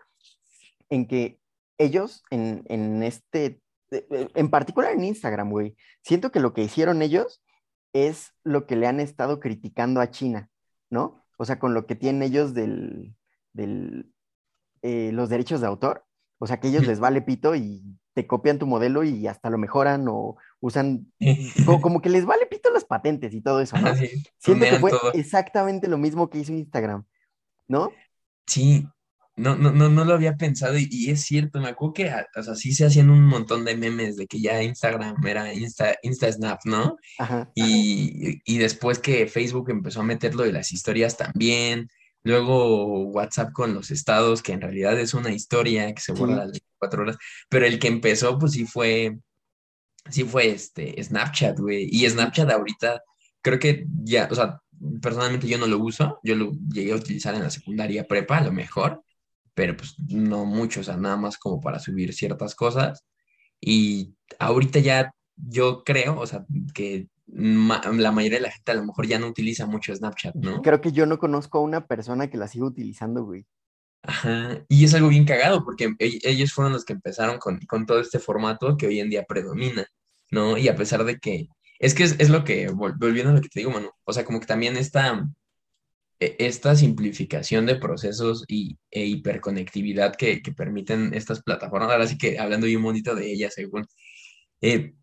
[0.90, 1.40] en que
[1.80, 6.64] ellos en, en este, eh, eh, en particular en Instagram, güey, siento que lo que
[6.64, 7.42] hicieron ellos
[7.94, 10.50] es lo que le han estado criticando a China,
[10.92, 11.21] ¿no?
[11.42, 13.16] O sea, con lo que tienen ellos del,
[13.52, 14.14] del
[14.84, 16.06] eh, los derechos de autor,
[16.38, 19.58] o sea, que ellos les vale pito y te copian tu modelo y hasta lo
[19.58, 21.12] mejoran o usan,
[21.82, 23.92] como, que les vale pito las patentes y todo eso, ¿no?
[24.38, 27.06] Siento que fue exactamente lo mismo que hizo Instagram,
[27.68, 27.90] ¿no?
[28.46, 28.88] Sí,
[29.42, 32.56] no, no, no, no lo había pensado y, es cierto, me acuerdo que, o sea,
[32.56, 36.60] sí se hacían un montón de memes de que ya Instagram era Insta, Insta Snap,
[36.66, 36.98] ¿no?
[37.18, 41.90] Ajá, y, y después que Facebook empezó a meterlo de las historias también,
[42.24, 46.52] Luego WhatsApp con los estados, que en realidad es una historia que se borra las
[46.52, 47.18] 24 horas.
[47.50, 49.18] Pero el que empezó, pues sí fue,
[50.10, 51.90] sí fue este Snapchat, güey.
[51.92, 53.02] Y Snapchat ahorita,
[53.42, 54.60] creo que ya, o sea,
[55.02, 56.20] personalmente yo no lo uso.
[56.24, 59.04] Yo lo llegué a utilizar en la secundaria prepa, a lo mejor.
[59.54, 63.06] Pero pues no mucho, o sea, nada más como para subir ciertas cosas.
[63.60, 68.86] Y ahorita ya yo creo, o sea, que la mayoría de la gente a lo
[68.86, 70.62] mejor ya no utiliza mucho Snapchat, ¿no?
[70.62, 73.46] Creo que yo no conozco a una persona que la siga utilizando, güey.
[74.04, 78.00] Ajá, y es algo bien cagado porque e-, ellos fueron los que empezaron con, todo
[78.00, 79.86] este formato que hoy en día predomina,
[80.32, 80.58] ¿no?
[80.58, 81.48] Y a pesar de que,
[81.80, 84.40] es que es, lo que, volviendo a lo que te digo, mano, o sea, como
[84.40, 85.24] que también esta,
[86.22, 92.68] esta simplificación de procesos y, e hiperconectividad que, permiten estas plataformas, ahora sí que hablando
[92.68, 93.88] bien bonito de ellas, según,
[94.62, 94.94] eh,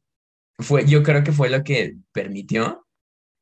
[0.59, 2.87] fue, yo creo que fue lo que permitió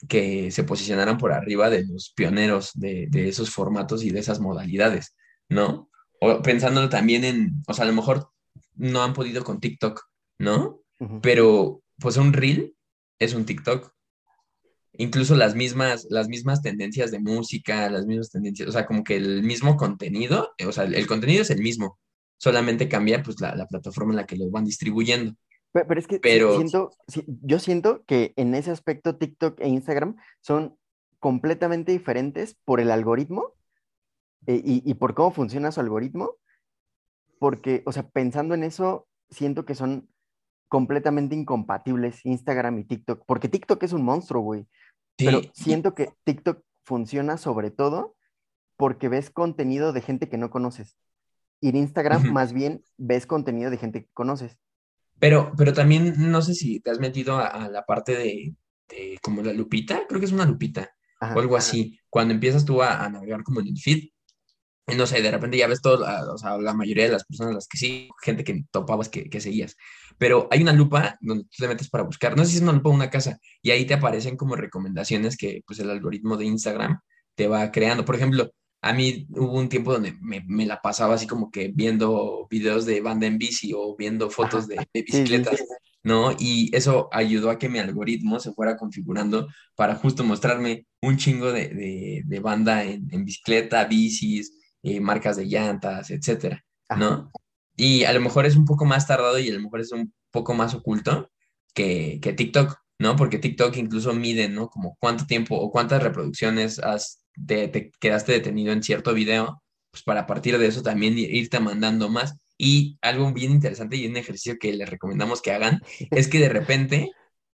[0.09, 5.15] que se posicionaran por arriba de los pioneros de, esos formatos y de esas modalidades,
[5.49, 5.91] ¿no?
[6.21, 8.31] O pensándolo también en, o sea, a lo mejor
[8.75, 10.03] no han podido con TikTok,
[10.39, 10.81] ¿no?
[11.21, 12.75] Pero pues un reel
[13.19, 13.93] es un TikTok.
[14.99, 19.17] Incluso las mismas, las mismas tendencias de música, las mismas tendencias, o sea, como que
[19.17, 21.99] el mismo contenido, o sea, el, contenido es el mismo,
[22.39, 25.35] solamente cambia pues la, la plataforma en la que lo van distribuyendo.
[25.85, 26.91] Pero, es que Siento,
[27.43, 30.79] yo siento que en ese aspecto TikTok e Instagram son
[31.19, 33.53] completamente diferentes por el algoritmo
[34.47, 36.37] eh, y, por cómo funciona su algoritmo.
[37.39, 40.09] Porque, o sea, pensando en eso, siento que son
[40.69, 43.25] completamente incompatibles Instagram y TikTok.
[43.27, 44.67] Porque TikTok es un monstruo, güey.
[45.17, 48.17] Pero siento que TikTok funciona sobre todo
[48.77, 50.97] porque ves contenido de gente que no conoces.
[51.61, 54.59] Y en Instagram, más bien, ves contenido de gente que conoces.
[55.19, 59.53] Pero, pero también no sé si te has metido a, la parte de, como la
[59.53, 61.99] lupita, creo que es una lupita o algo así.
[62.11, 64.11] Cuando empiezas tú a, navegar como en el feed,
[64.95, 67.69] no sé, de repente ya ves todo, o sea, la mayoría de las personas las
[67.69, 69.77] que sí, gente que topabas que, que, seguías.
[70.19, 72.73] Pero hay una lupa donde tú te metes para buscar, no sé si es una
[72.73, 76.47] lupa o una casa, y ahí te aparecen como recomendaciones que pues el algoritmo de
[76.47, 77.01] Instagram
[77.35, 78.05] te va creando.
[78.05, 78.51] Por ejemplo,
[78.83, 83.01] a mí hubo un tiempo donde me, la pasaba así como que viendo videos de
[83.01, 85.65] banda en bici o viendo fotos de, bicicletas,
[86.03, 86.33] ¿no?
[86.39, 91.53] Y eso ayudó a que mi algoritmo se fuera configurando para justo mostrarme un chingo
[91.53, 94.53] de, banda en, bicicleta, bicis,
[94.87, 96.65] eh, marcas de llantas, etcétera,
[96.97, 97.31] ¿no?
[97.77, 100.15] Y a lo mejor es un poco más tardado y a lo mejor es un
[100.31, 101.31] poco más oculto
[101.75, 103.17] que, que TikTok, ¿no?
[103.17, 104.69] Porque TikTok incluso mide, ¿no?
[104.69, 110.27] Como cuánto tiempo o cuántas reproducciones has te, quedaste detenido en cierto video pues para
[110.27, 112.37] partir de eso también irte mandando más.
[112.59, 116.49] Y algo bien interesante y un ejercicio que les recomendamos que hagan es que de
[116.49, 117.11] repente,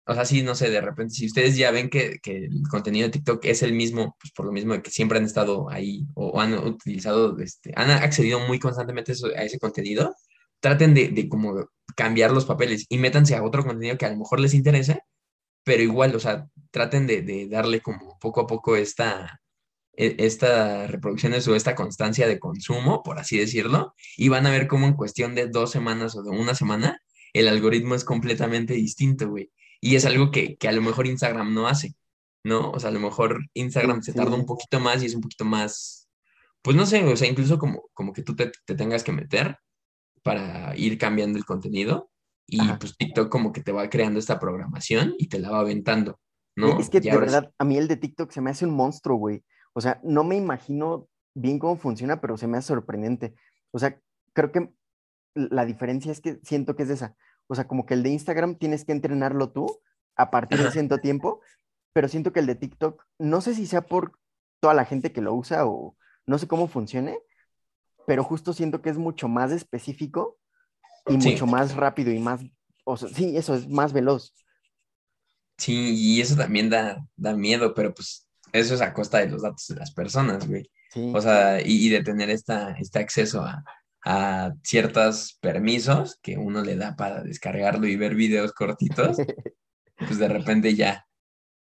[0.07, 3.11] o sea, sí, no sé, de repente, si ustedes ya ven que, el contenido de
[3.11, 6.53] TikTok es el mismo, pues por lo mismo que siempre han estado ahí o, han
[6.57, 10.15] utilizado, este, han accedido muy constantemente a ese contenido,
[10.59, 14.17] traten de, de como cambiar los papeles y métanse a otro contenido que a lo
[14.17, 15.01] mejor les interese,
[15.63, 19.41] pero igual, o sea, traten de, de darle como poco a poco esta,
[19.97, 24.67] e, esta reproducciones o esta constancia de consumo, por así decirlo, y van a ver
[24.67, 27.01] cómo en cuestión de dos semanas o de una semana,
[27.33, 29.51] el algoritmo es completamente distinto, güey.
[29.81, 31.95] Y es algo que, que, a lo mejor Instagram no hace,
[32.43, 32.71] ¿no?
[32.71, 35.45] O sea, a lo mejor Instagram se tarda un poquito más y es un poquito
[35.45, 36.09] más,
[36.61, 39.57] pues no sé, o sea, incluso como, como que tú te, te tengas que meter
[40.23, 42.09] para ir cambiando el contenido
[42.47, 46.19] y pues TikTok como que te va creando esta programación y te la va aventando,
[46.55, 46.79] ¿no?
[46.79, 49.43] Es que de verdad, a mí el de TikTok se me hace un monstruo, güey.
[49.73, 53.35] O sea, no me imagino bien cómo funciona, pero se me hace sorprendente.
[53.71, 53.99] O sea,
[54.33, 54.69] creo que
[55.35, 57.15] la diferencia es que siento que es esa.
[57.47, 59.79] O sea, como que el de Instagram tienes que entrenarlo tú
[60.15, 61.41] a partir de cierto tiempo,
[61.93, 64.19] pero siento que el de TikTok, no sé si sea por
[64.59, 67.19] toda la gente que lo usa o no sé cómo funcione,
[68.05, 70.37] pero justo siento que es mucho más específico
[71.07, 72.41] y mucho más rápido y más,
[72.83, 74.33] o sea, sí, eso es más veloz.
[75.57, 79.41] Sí, y eso también da, da miedo, pero pues eso es a costa de los
[79.41, 80.69] datos de las personas, güey.
[81.13, 83.63] O sea, y, de tener esta, este acceso a,
[84.63, 89.17] ciertos permisos que uno le da para descargarlo y ver videos cortitos,
[89.97, 91.05] pues de repente ya,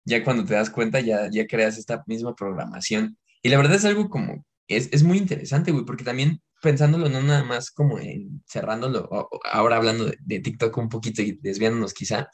[0.06, 3.18] ya cuando te das cuenta, ya, ya creas esta misma programación.
[3.44, 7.22] Y la verdad es algo como, es, es muy interesante, güey, porque también pensándolo no
[7.22, 9.10] nada más como en cerrándolo,
[9.52, 12.30] ahora hablando de, de TikTok un poquito y desviándonos quizá,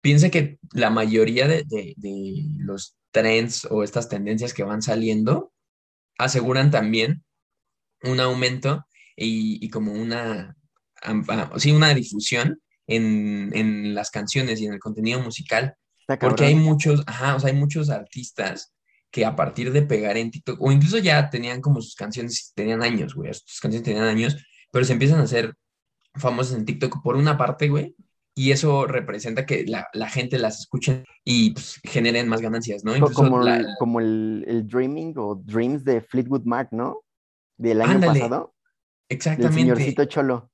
[0.00, 5.52] piensa que la mayoría de, de, de, los trends o estas tendencias que van saliendo
[6.18, 7.24] aseguran también
[8.02, 8.86] un aumento
[9.18, 10.56] y, como una,
[11.56, 15.74] sí, una difusión en, en, las canciones y en el contenido musical.
[16.20, 18.72] Porque hay muchos, ajá, o sea, hay muchos artistas
[19.10, 22.82] que a partir de pegar en TikTok, o incluso ya tenían como sus canciones, tenían
[22.82, 24.36] años, güey, sus canciones tenían años,
[24.70, 25.54] pero se empiezan a hacer
[26.14, 27.94] famosos en TikTok por una parte, güey,
[28.34, 32.92] y eso representa que la, la gente las escuche y pues, generen más ganancias, ¿no?
[33.10, 37.00] como, el, como el, el, Dreaming o Dreams de Fleetwood Mac, ¿no?
[37.56, 38.54] Del año pasado.
[39.08, 39.60] Exactamente.
[39.60, 40.50] El señorcito Cholo.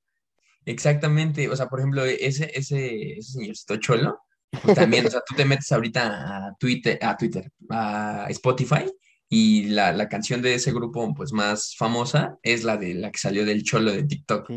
[0.65, 4.19] Exactamente, o sea, por ejemplo, ese, ese, ese señorcito Cholo,
[4.63, 8.85] pues también, o sea, tú te metes ahorita a Twitter, a Twitter, a Spotify,
[9.29, 13.19] y la, la, canción de ese grupo, pues, más famosa es la de la que
[13.19, 14.49] salió del Cholo de TikTok,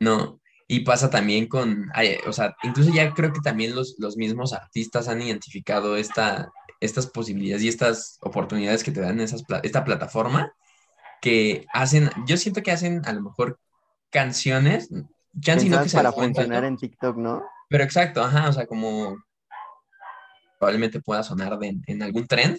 [0.00, 0.40] ¿no?
[0.68, 1.90] Y pasa también con,
[2.26, 7.06] o sea, incluso ya creo que también los, los mismos artistas han identificado esta, estas
[7.06, 10.52] posibilidades y estas oportunidades que te dan esas, esta plataforma
[11.20, 13.58] que hacen, yo siento que hacen a lo mejor
[14.10, 14.90] canciones,
[15.32, 17.42] ya sino que para funcionar en TikTok, ¿no?
[17.68, 19.16] Pero exacto, ajá, o sea, como
[20.58, 22.58] probablemente pueda sonar en algún trend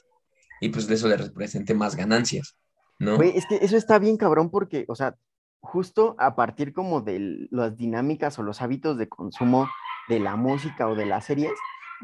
[0.62, 2.56] y pues de eso le represente más ganancias,
[3.00, 3.18] ¿no?
[3.18, 5.16] Güey, es que eso está bien cabrón porque, o sea,
[5.62, 9.68] justo a partir como de las dinámicas o los hábitos de consumo
[10.08, 11.54] de la música o de las series,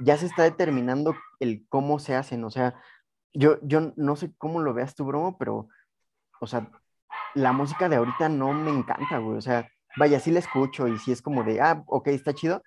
[0.02, 2.44] ya se está determinando el cómo se hacen.
[2.44, 2.76] O sea,
[3.34, 5.70] yo, yo no sé cómo lo veas tú, bromo, pero,
[6.40, 6.70] o sea,
[7.34, 9.38] la música de ahorita no me encanta, güey.
[9.38, 12.62] O sea, vaya, sí la escucho y sí es como de, ah, ok, está chido,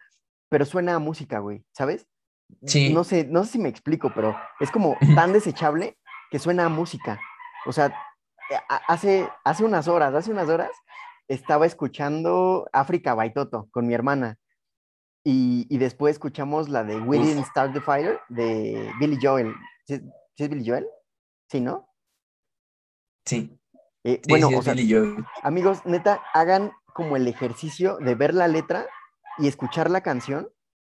[0.49, 2.07] pero suena a música, güey, ¿sabes?
[2.65, 2.93] Sí.
[2.93, 5.99] No sé, no sé si me explico, pero es como tan desechable
[6.31, 7.21] que suena a música.
[7.67, 7.95] O sea,
[8.87, 10.71] hace, hace unas horas, hace unas horas,
[11.29, 14.39] estaba escuchando África Baitoto con mi hermana.
[15.25, 19.53] Y, y, después escuchamos la de We Didn't Start the Fire de Billy Joel.
[19.85, 20.01] ¿Sí,
[20.39, 20.87] es Billy Joel?
[21.51, 21.87] Sí, ¿no?
[23.27, 23.58] Sí.
[24.09, 24.75] Eh, bueno, o sea,
[25.43, 28.87] amigos, neta, hagan como el ejercicio de ver la letra
[29.37, 30.49] y escuchar la canción.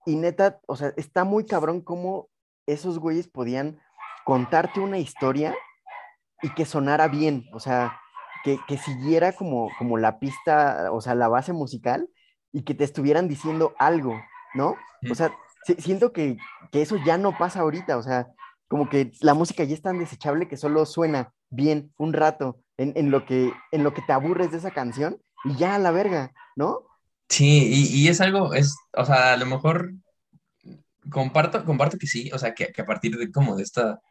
[0.05, 2.27] Y neta, o sea, está muy cabrón cómo
[2.67, 3.79] esos güeyes podían
[4.25, 5.55] contarte una historia
[6.41, 7.97] y que sonara bien, o sea,
[8.43, 12.09] que, que, siguiera como, como la pista, o sea, la base musical
[12.51, 14.13] y que te estuvieran diciendo algo,
[14.55, 14.75] ¿no?
[15.09, 15.33] O sea,
[15.77, 16.35] siento que,
[16.73, 18.27] que, eso ya no pasa ahorita, o sea,
[18.67, 22.93] como que la música ya es tan desechable que solo suena bien un rato en,
[22.95, 25.91] en lo, que, en lo que te aburres de esa canción y ya a la
[25.91, 26.81] verga, ¿no?
[27.29, 29.93] Sí, y, y, es algo, es, o sea, a lo mejor
[31.09, 34.01] comparto, comparto que sí, o sea, que, a partir de como de esta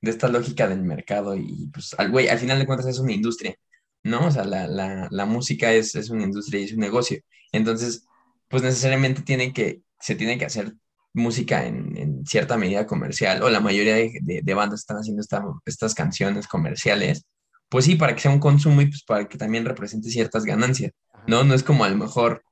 [0.00, 3.12] de esta lógica del mercado y pues al güey, al final de cuentas es una
[3.12, 3.56] industria,
[4.02, 4.26] ¿no?
[4.26, 7.20] O sea, la, la, la música es, es, una industria y es un negocio.
[7.52, 8.06] Entonces,
[8.48, 10.74] pues necesariamente tiene que, se tiene que hacer
[11.12, 15.22] música en, cierta medida comercial, o la mayoría de, de, bandas están haciendo
[15.64, 17.24] estas canciones comerciales,
[17.68, 20.92] pues sí, para que sea un consumo y pues para que también represente ciertas ganancias,
[21.26, 21.44] ¿no?
[21.44, 22.42] No es como a lo mejor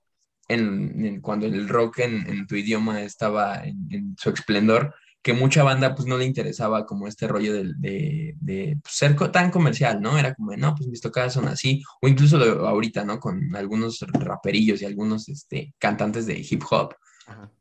[0.48, 6.06] en, cuando el rock en, tu idioma estaba en, su esplendor, que mucha banda pues
[6.06, 10.18] no le interesaba como este rollo de, de, pues, ser tan comercial, ¿no?
[10.18, 12.36] Era como, no, pues mis tocadas son así, o incluso
[12.66, 13.18] ahorita, ¿no?
[13.18, 16.94] Con algunos raperillos y algunos este, cantantes de hip hop,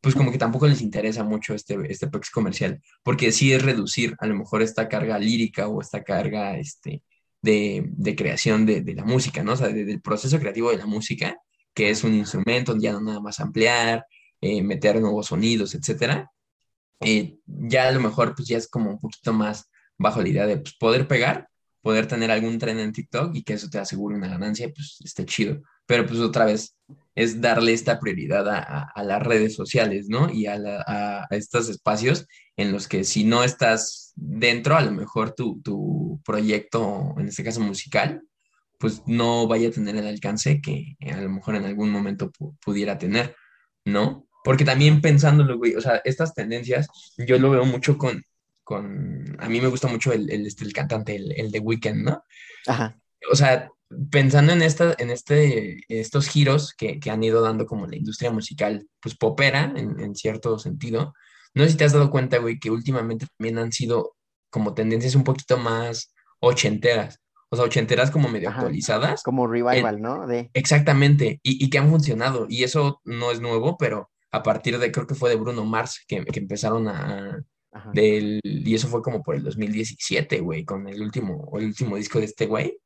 [0.01, 4.27] pues como que tampoco les interesa mucho este, este comercial, porque sí es reducir a
[4.27, 7.01] lo mejor esta carga lírica o esta carga este,
[7.43, 9.53] de, de creación de, de, la música, ¿no?
[9.53, 11.37] O sea, del proceso creativo de la música,
[11.73, 14.05] que es un instrumento, ya no nada más ampliar,
[14.41, 16.31] eh, meter nuevos sonidos, etcétera.
[17.01, 20.45] Eh, ya a lo mejor pues ya es como un poquito más bajo la idea
[20.47, 21.49] de pues, poder pegar,
[21.81, 25.25] poder tener algún tren en TikTok y que eso te asegure una ganancia, pues esté
[25.25, 25.61] chido.
[25.85, 26.77] Pero pues otra vez
[27.13, 30.31] es darle esta prioridad a, las redes sociales, ¿no?
[30.31, 30.55] Y a,
[30.87, 32.25] a, estos espacios
[32.55, 37.43] en los que si no estás dentro, a lo mejor tu, tu proyecto, en este
[37.43, 38.21] caso musical,
[38.79, 42.31] pues no vaya a tener el alcance que a lo mejor en algún momento
[42.63, 43.35] pudiera tener,
[43.85, 44.27] ¿no?
[44.43, 46.87] Porque también pensándolo, güey, o sea, estas tendencias,
[47.17, 48.23] yo lo veo mucho con,
[48.63, 52.03] con, a mí me gusta mucho el, el, este, el cantante, el, el de Weekend,
[52.03, 52.23] ¿no?
[52.67, 52.99] Ajá.
[53.31, 53.69] O sea,
[54.11, 58.31] pensando en, esta, en este, estos giros que, que, han ido dando como la industria
[58.31, 61.13] musical, pues popera en, en cierto sentido,
[61.53, 64.15] no sé si te has dado cuenta, güey, que últimamente también han sido
[64.49, 67.23] como tendencias un poquito más ochenteras
[67.53, 69.21] o sea, ochenteras como medio actualizadas.
[69.21, 70.25] Como revival, ¿no?
[70.25, 70.49] De...
[70.55, 72.47] Exactamente, y, y, que han funcionado.
[72.49, 76.03] Y eso no es nuevo, pero a partir de, creo que fue de Bruno Mars,
[76.07, 77.45] que, que empezaron a...
[77.93, 82.17] Del, y eso fue como por el 2017, güey, con el último, el último disco
[82.17, 82.79] de este güey,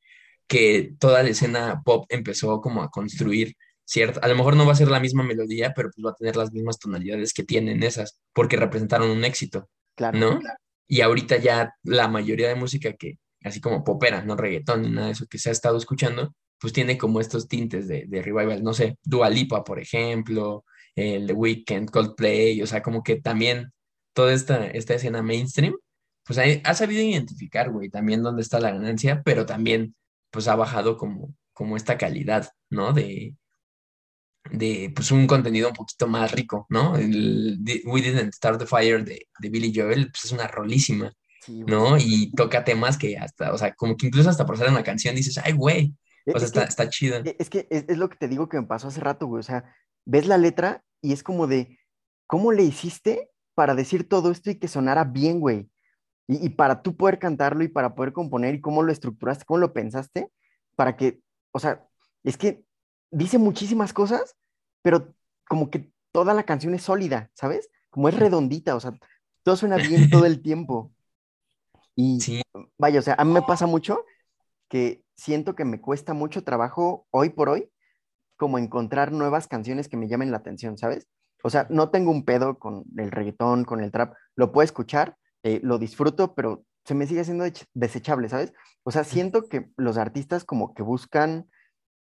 [0.48, 3.56] que toda la escena pop empezó como a construir
[3.88, 6.16] cierta, a lo mejor no va a ser la misma melodía, pero pues va a
[6.16, 10.40] tener las mismas tonalidades que tienen esas, porque representaron un éxito, claro, ¿no?
[10.88, 15.08] Y ahorita ya la mayoría de música que, así como popera, no reggaetón ni nada
[15.08, 18.74] de eso que se ha estado escuchando, pues tiene como estos tintes de, revival, no
[18.74, 20.66] sé, Dua Lipa, por ejemplo,
[20.96, 23.72] el The Weeknd, Coldplay, o sea, como que también
[24.14, 25.76] toda esta, esta escena mainstream,
[26.26, 29.96] pues ha, sabido identificar, güey, también dónde está la ganancia, pero también,
[30.32, 32.92] pues ha bajado como, como esta calidad, ¿no?
[32.92, 33.36] De,
[34.52, 36.96] de pues un contenido un poquito más rico, ¿no?
[36.96, 41.12] El, We Didn't Start the Fire de, de Billy Joel, pues es una rolísima.
[41.48, 41.98] ¿no?
[41.98, 45.16] Y toca temas que hasta, o sea, como que incluso hasta por hacer una canción
[45.16, 45.96] dices, ay, güey,
[46.26, 47.18] e, o sea, está, está chido.
[47.24, 49.44] E, es que es, lo que te digo que me pasó hace rato, güey, o
[49.44, 49.74] sea,
[50.06, 51.80] ves la letra y es como de,
[52.26, 55.70] ¿cómo le hiciste para decir todo esto y que sonara bien, güey?
[56.28, 59.60] Y, y, para tú poder cantarlo y para poder componer y cómo lo estructuraste, cómo
[59.60, 60.30] lo pensaste,
[60.76, 61.22] para que,
[61.52, 61.86] o sea,
[62.24, 62.67] es que
[63.12, 64.36] dice muchísimas cosas,
[64.82, 65.14] pero
[65.48, 67.70] como que toda la canción es sólida, ¿sabes?
[67.90, 68.94] Como es redondita, o sea,
[69.44, 70.92] todo suena bien todo el tiempo.
[71.96, 72.20] Y
[72.78, 74.04] vaya, o sea, a mí me pasa mucho
[74.70, 77.70] que siento que me cuesta mucho trabajo hoy por hoy
[78.36, 81.08] como encontrar nuevas canciones que me llamen la atención, ¿sabes?
[81.44, 85.18] O sea, no tengo un pedo con el reggaetón, con el trap, lo puedo escuchar,
[85.44, 88.54] eh, lo disfruto, pero se me sigue siendo desechable, ¿sabes?
[88.84, 91.50] O sea, siento que los artistas como que buscan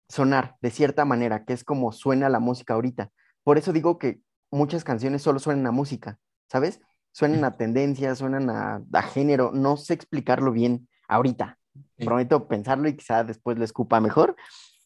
[0.10, 3.12] sonar de cierta manera, que es como suena la música ahorita.
[3.43, 6.80] Por eso digo que muchas canciones solo suenan a música, ¿sabes?
[7.18, 11.58] suenan a tendencias, suenan a, género, no sé explicarlo bien ahorita.
[11.97, 14.36] Prometo pensarlo y quizá después lo escupa mejor.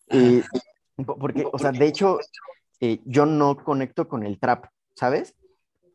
[0.08, 0.42] Eh,
[0.96, 2.20] porque, o sea, de hecho,
[2.80, 5.36] eh, yo no conecto con el trap, ¿sabes?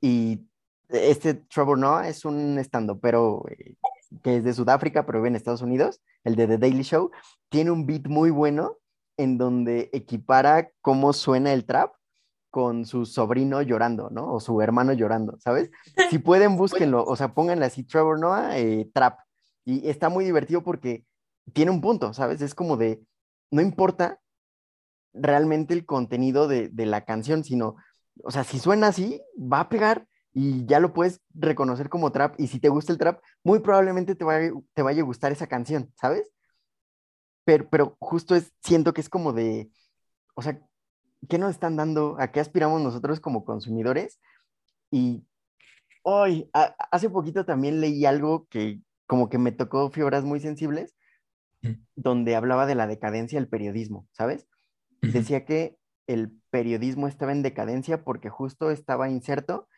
[0.03, 0.47] Y
[0.91, 3.77] este Trevor Noah es un estando, pero eh,
[4.23, 7.13] que es de Sudáfrica, pero vive en Estados Unidos, el de The Daily Show,
[7.49, 8.77] tiene un beat muy bueno
[9.17, 11.93] en donde equipara cómo suena el trap
[12.51, 14.33] con su sobrino llorando, ¿no?
[14.33, 15.71] O su hermano llorando, ¿sabes?
[16.11, 19.19] Si pueden, búsquenlo, o sea, pónganle así Trevor Noah, eh, Trap.
[19.65, 21.05] Y está muy divertido porque
[21.53, 22.41] tiene un punto, ¿sabes?
[22.41, 23.03] Es como de,
[23.51, 24.21] no importa
[25.13, 27.77] realmente el contenido de, la canción, sino,
[28.23, 32.37] o sea, si suena así, va a pegar y ya lo puedes reconocer como trap.
[32.39, 35.47] Y si te gusta el trap, muy probablemente te vaya, te vaya a gustar esa
[35.47, 36.31] canción, ¿sabes?
[37.47, 39.71] Pero, pero justo es, siento que es como de,
[40.35, 40.61] o sea,
[41.29, 42.17] ¿qué nos están dando?
[42.19, 44.21] ¿A qué aspiramos nosotros como consumidores?
[44.91, 45.25] Y
[46.03, 50.97] hoy, hace poquito también leí algo que como que me tocó fibras muy sensibles,
[51.63, 51.75] mm.
[51.95, 54.49] donde hablaba de la decadencia del periodismo, ¿sabes?
[55.01, 55.77] Decía que
[56.09, 59.69] el periodismo estaba en decadencia porque justo estaba inserto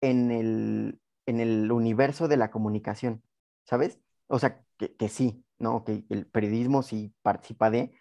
[0.00, 3.24] en el, en el universo de la comunicación,
[3.64, 3.98] ¿sabes?
[4.28, 5.84] O sea, que, que sí, ¿no?
[5.84, 7.92] Que el periodismo sí participa de,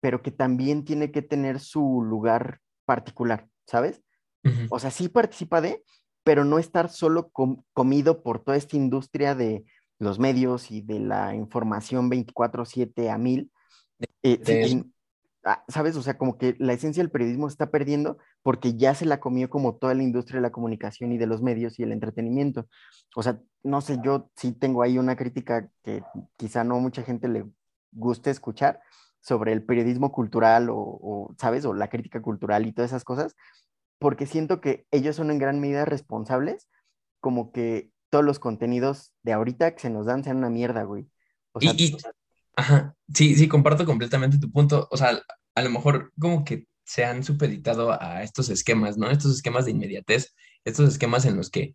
[0.00, 4.02] pero que también tiene que tener su lugar particular, ¿sabes?
[4.70, 5.84] O sea, sí participa de,
[6.24, 7.30] pero no estar solo
[7.74, 9.64] comido por toda esta industria de,
[9.98, 13.50] los medios y de la información 24/7 a mil.
[14.22, 14.82] Eh,
[15.44, 15.96] ah, ¿Sabes?
[15.96, 19.50] O sea, como que la esencia del periodismo está perdiendo porque ya se la comió
[19.50, 22.68] como toda la industria de la comunicación y de los medios y el entretenimiento.
[23.14, 26.02] O sea, no sé, yo sí tengo ahí una crítica que
[26.36, 27.44] quizá no mucha gente le
[27.92, 28.80] guste escuchar
[29.20, 31.64] sobre el periodismo cultural o, o, ¿sabes?
[31.64, 33.34] O la crítica cultural y todas esas cosas,
[33.98, 36.68] porque siento que ellos son en gran medida responsables
[37.20, 41.08] como que todos los contenidos de ahorita que se nos dan sean una mierda, güey.
[41.52, 41.94] O sea, y,
[42.56, 44.88] ajá, sí, sí, comparto completamente tu punto.
[44.90, 45.20] O sea,
[45.54, 49.10] a lo mejor como que se han supeditado a estos esquemas, ¿no?
[49.10, 50.34] Estos esquemas de inmediatez,
[50.64, 51.74] estos esquemas en los que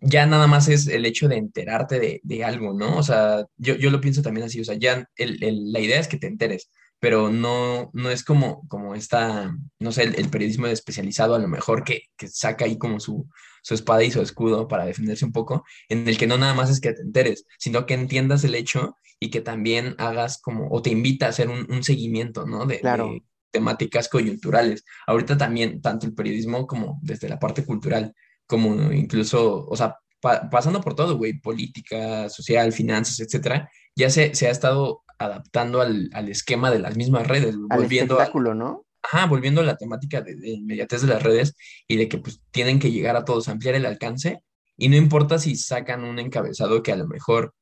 [0.00, 2.96] ya nada más es el hecho de enterarte de, de algo, ¿no?
[2.96, 6.18] O sea, yo, yo, lo pienso también así, o sea, ya la idea es que
[6.18, 6.70] te enteres,
[7.00, 11.82] pero no, no es como, como esta, no sé, el, periodismo especializado a lo mejor
[11.82, 13.28] que, que saca ahí como su,
[13.62, 16.70] su, espada y su escudo para defenderse un poco, en el que no nada más
[16.70, 20.80] es que te enteres, sino que entiendas el hecho y que también hagas como, o
[20.80, 22.66] te invita a hacer un, un seguimiento, ¿no?
[22.66, 23.16] De, claro.
[23.52, 24.84] Temáticas coyunturales.
[25.06, 28.14] Ahorita también, tanto el periodismo como desde la parte cultural,
[28.46, 34.34] como incluso, o sea, pa pasando por todo, güey, política, social, finanzas, etcétera, ya se,
[34.34, 38.54] se ha estado adaptando al, al, esquema de las mismas redes, al volviendo espectáculo, a,
[38.54, 38.86] ¿no?
[39.02, 41.54] Ajá, volviendo a la temática de, de, inmediatez de las redes
[41.86, 44.42] y de que pues tienen que llegar a todos, ampliar el alcance
[44.76, 47.54] y no importa si sacan un encabezado que a lo mejor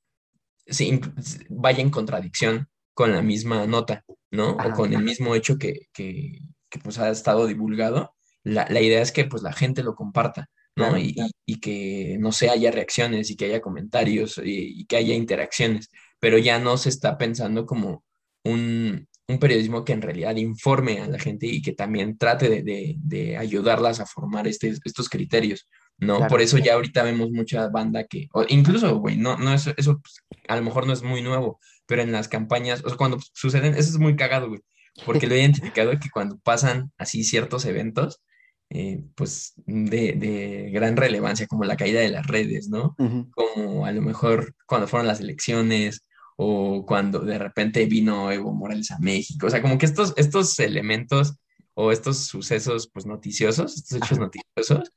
[0.67, 1.01] sí,
[1.49, 4.57] vaya en contradicción con la misma nota, ¿no?
[4.59, 8.81] Ajá, o con el mismo hecho que, que, que, pues ha estado divulgado, la, la,
[8.81, 10.85] idea es que pues la gente lo comparta, ¿no?
[10.85, 11.31] Claro, y, claro.
[11.47, 15.91] y, que, no sé, haya reacciones y que haya comentarios y, y que haya interacciones
[16.21, 18.05] pero ya no se está pensando como
[18.45, 22.63] un, un, periodismo que en realidad informe a la gente y que también trate de,
[22.63, 25.67] de, de ayudarlas a formar este, estos criterios,
[25.99, 26.19] ¿no?
[26.19, 29.67] Claro, Por eso ya ahorita vemos mucha banda que, o incluso, güey, no, no es,
[29.77, 30.17] eso pues,
[30.47, 31.59] a lo mejor no es muy nuevo,
[31.91, 34.61] pero en las campañas, o sea, cuando suceden, eso es muy cagado, güey,
[35.05, 38.23] porque lo he identificado que cuando pasan así ciertos eventos,
[38.71, 42.95] eh, pues de, de, gran relevancia, como la caída de las redes, ¿no?
[42.97, 43.31] Uh -huh.
[43.33, 46.05] Como a lo mejor cuando fueron las elecciones,
[46.37, 49.49] o cuando de repente vino Evo Morales a México.
[49.49, 51.35] O sea, como que estos, estos elementos
[51.75, 54.21] o estos sucesos pues noticiosos, estos hechos Ajá.
[54.21, 54.93] noticiosos,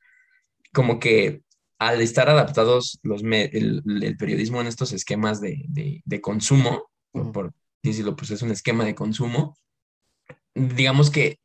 [0.72, 1.42] como que
[1.88, 7.32] al estar adaptados los el, el, periodismo en estos esquemas de, de, de consumo, por,
[7.32, 9.58] por, decirlo, pues es un esquema de consumo,
[10.56, 11.40] digamos que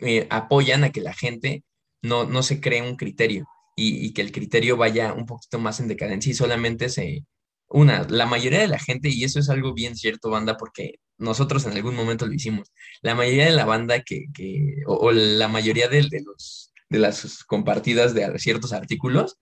[0.00, 1.64] eh, apoyan a que la gente
[2.02, 3.46] no, no se cree un criterio
[3.76, 7.24] y, y, que el criterio vaya un poquito más en decadencia y solamente se,
[7.68, 11.64] una, la mayoría de la gente, y eso es algo bien cierto, banda, porque nosotros
[11.64, 12.70] en algún momento lo hicimos,
[13.00, 16.98] la mayoría de la banda que, que o, o, la mayoría de, de, los, de
[16.98, 19.38] las compartidas de ciertos artículos,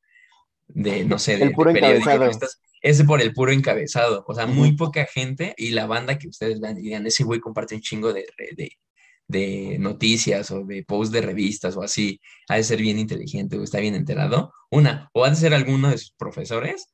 [0.74, 2.30] de, no sé, de, el puro de encabezado.
[2.82, 6.60] es por el puro encabezado, o sea, muy poca gente, y la banda que ustedes
[6.60, 8.72] vean y digan, ese güey comparte un chingo de, de,
[9.28, 13.62] de noticias o de posts de revistas o así, ha de ser bien inteligente o
[13.62, 16.92] está bien enterado, una, o ha de ser alguno de sus profesores,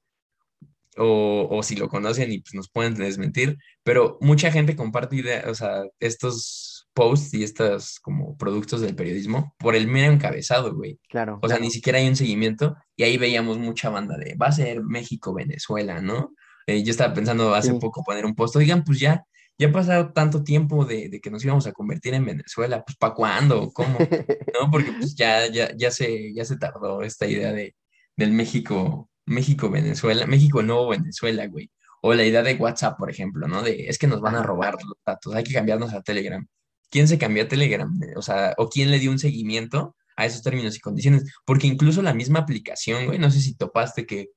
[0.98, 5.44] o, o, si lo conocen y pues nos pueden desmentir, pero mucha gente comparte idea,
[5.48, 6.65] o sea, estos
[6.96, 10.98] posts y estos como productos del periodismo por el mero encabezado, güey.
[11.08, 11.38] Claro.
[11.42, 14.52] O sea, ni siquiera hay un seguimiento y ahí veíamos mucha banda de, va a
[14.52, 16.32] ser México-Venezuela, ¿no?
[16.66, 17.78] Eh, yo estaba pensando hace sí.
[17.78, 19.24] poco poner un post, oigan, pues ya,
[19.58, 22.96] ya ha pasado tanto tiempo de, de, que nos íbamos a convertir en Venezuela, pues
[22.96, 23.70] ¿para cuándo?
[23.72, 23.98] ¿Cómo?
[24.00, 24.70] ¿No?
[24.70, 27.76] Porque pues ya, ya, ya, se, ya se tardó esta idea de,
[28.16, 31.70] del México México-Venezuela, México nuevo Venezuela, güey.
[32.00, 33.62] O la idea de WhatsApp, por ejemplo, ¿no?
[33.62, 36.46] De es que nos van a robar los datos, hay que cambiarnos a Telegram.
[36.90, 37.90] ¿Quién se cambió a Telegram?
[38.16, 41.24] O sea, o quién le dio un seguimiento a esos términos y condiciones.
[41.44, 44.30] Porque incluso la misma aplicación, güey, no sé si topaste que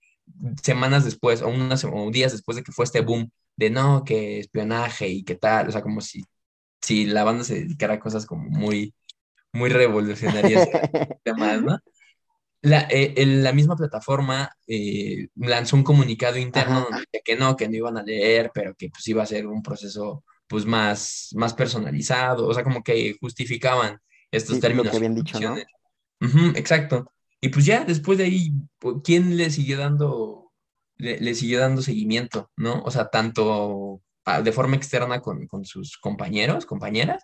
[0.62, 4.39] semanas después o, unas, o días después de que fue este boom de no, que
[4.39, 6.24] espionaje y qué tal, o sea, como si,
[6.82, 8.93] si la banda se dedicara a cosas como muy,
[9.54, 10.68] muy revolucionarias
[11.26, 11.80] demás, ¿no?
[12.62, 17.76] la, eh, la, misma plataforma eh, lanzó un comunicado interno de que no, que no
[17.76, 22.47] iban a leer, pero que pues iba a ser un proceso pues más, más personalizado,
[22.47, 24.00] o sea, como que justificaban
[24.32, 24.88] estos sí, términos.
[24.88, 25.54] Lo que habían dicho, ¿no?
[25.54, 27.14] Uh -huh, exacto.
[27.39, 28.52] Y pues ya después de ahí,
[29.04, 30.52] ¿quién le siguió dando,
[30.97, 32.82] le, le, siguió dando seguimiento, ¿no?
[32.82, 34.02] O sea, tanto
[34.43, 37.24] de forma externa con, con sus compañeros, compañeras,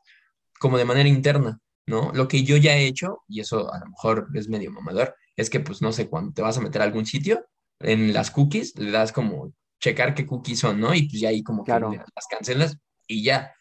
[0.59, 2.11] como de manera interna, ¿no?
[2.13, 5.49] Lo que yo ya he hecho, y eso a lo mejor es medio mamador, es
[5.49, 7.45] que, pues, no sé, cuando te vas a meter a algún sitio,
[7.80, 10.93] en las cookies le das como checar qué cookies son, ¿no?
[10.93, 11.91] Y pues ya ahí como claro.
[11.91, 12.78] que las cancelas
[13.08, 13.53] y ya.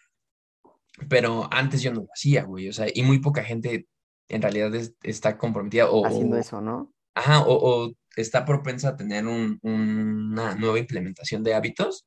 [1.08, 3.88] Pero antes yo no lo hacía, güey, o sea, y muy poca gente
[4.28, 6.06] en realidad es, está comprometida o...
[6.06, 6.92] Haciendo eso, ¿no?
[7.14, 12.06] Ajá, o, o, está propensa a tener una nueva implementación de hábitos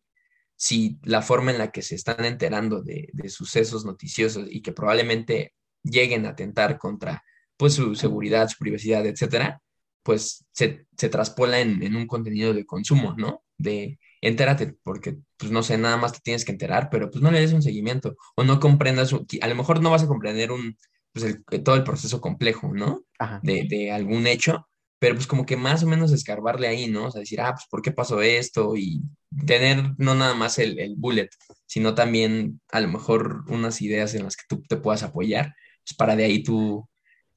[0.57, 5.53] si la forma en la que se están enterando de, sucesos noticiosos y que probablemente
[5.83, 7.23] lleguen a atentar contra
[7.55, 9.61] pues su seguridad, su privacidad, etcétera,
[10.03, 13.43] pues se, se traspola en, un contenido de consumo, ¿no?
[13.57, 17.31] De entérate, porque pues no sé, nada más te tienes que enterar, pero pues no
[17.31, 20.77] le des un seguimiento o no comprendas, a lo mejor no vas a comprender un,
[21.13, 23.03] pues todo el proceso complejo, ¿no?
[23.41, 24.67] De, de, algún hecho,
[24.99, 27.05] pero pues como que más o menos escarbarle ahí, ¿no?
[27.05, 28.75] O sea, decir, ah, pues ¿por qué pasó esto?
[28.75, 29.01] Y
[29.45, 31.29] tener no nada más el, el bullet,
[31.65, 35.95] sino también a lo mejor unas ideas en las que tú te puedas apoyar, pues
[35.97, 36.87] para de ahí tú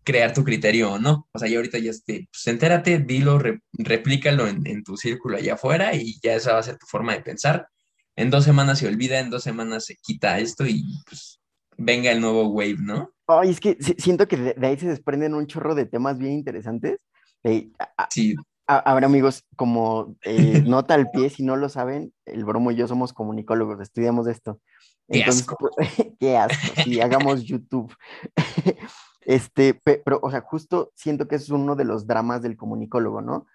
[0.04, 1.28] crear tu criterio o no.
[1.32, 3.40] O sea, yo ahorita ya, este, pues entérate, dilo,
[3.72, 7.12] replícalo en, en, tu círculo allá afuera y ya esa va a ser tu forma
[7.12, 7.68] de pensar.
[8.16, 11.40] En dos semanas se olvida, en dos semanas se quita esto y pues
[11.76, 13.12] venga el nuevo wave, ¿no?
[13.26, 16.98] Ay, es que siento que de, ahí se desprenden un chorro de temas bien interesantes.
[17.44, 17.70] Eh,
[18.10, 18.34] sí.
[18.66, 22.86] Ahora, amigos, como eh, nota al pie, si no lo saben, el bromo y yo
[22.86, 24.60] somos comunicólogos, estudiamos esto.
[25.08, 25.70] Entonces, qué asco.
[26.20, 27.94] qué asco, si hagamos YouTube.
[29.22, 33.46] este, pero, o sea, justo siento que es uno de los dramas del comunicólogo, ¿no?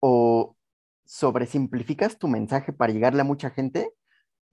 [0.00, 0.56] O
[1.04, 3.92] sobresimplificas tu mensaje para llegarle a mucha gente,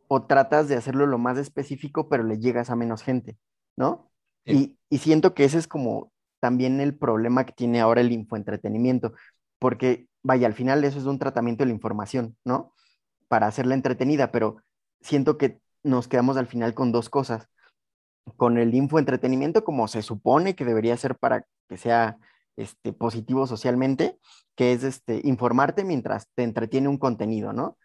[0.08, 3.38] o tratas de hacerlo lo más específico, pero le llegas a menos gente,
[3.76, 4.12] ¿no?
[4.46, 9.14] Y, y siento que ese es como también el problema que tiene ahora el infoentretenimiento
[9.60, 12.74] porque, vaya, al final eso es un tratamiento de la información, ¿no?
[13.28, 14.58] Para hacerla entretenida, pero
[15.02, 17.48] siento que nos quedamos al final con dos cosas.
[18.38, 22.18] Con el infoentretenimiento, como se supone que debería ser para que sea
[22.58, 24.18] este, positivo socialmente,
[24.56, 27.78] que es este, informarte mientras te entretiene un contenido, ¿no?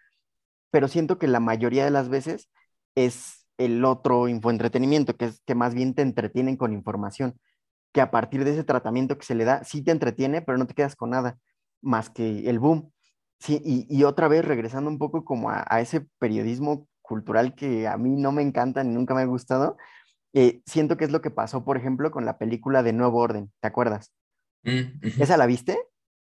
[0.71, 2.49] Pero siento que la mayoría de las veces
[2.95, 7.39] es el otro infoentretenimiento, que es que más bien te entretienen con información,
[7.93, 10.67] que a partir de ese tratamiento que se le da, sí te entretiene, pero no
[10.67, 11.39] te quedas con nada
[11.83, 12.93] más que el boom.
[13.41, 18.11] Sí, y, otra vez regresando un poco como a, ese periodismo cultural que a mí
[18.17, 19.77] no me encanta ni nunca me ha gustado,
[20.33, 23.53] eh, siento que es lo que pasó, por ejemplo, con la película de Nuevo Orden,
[23.61, 24.13] ¿te acuerdas?
[24.63, 25.79] Mm, ¿Esa la viste?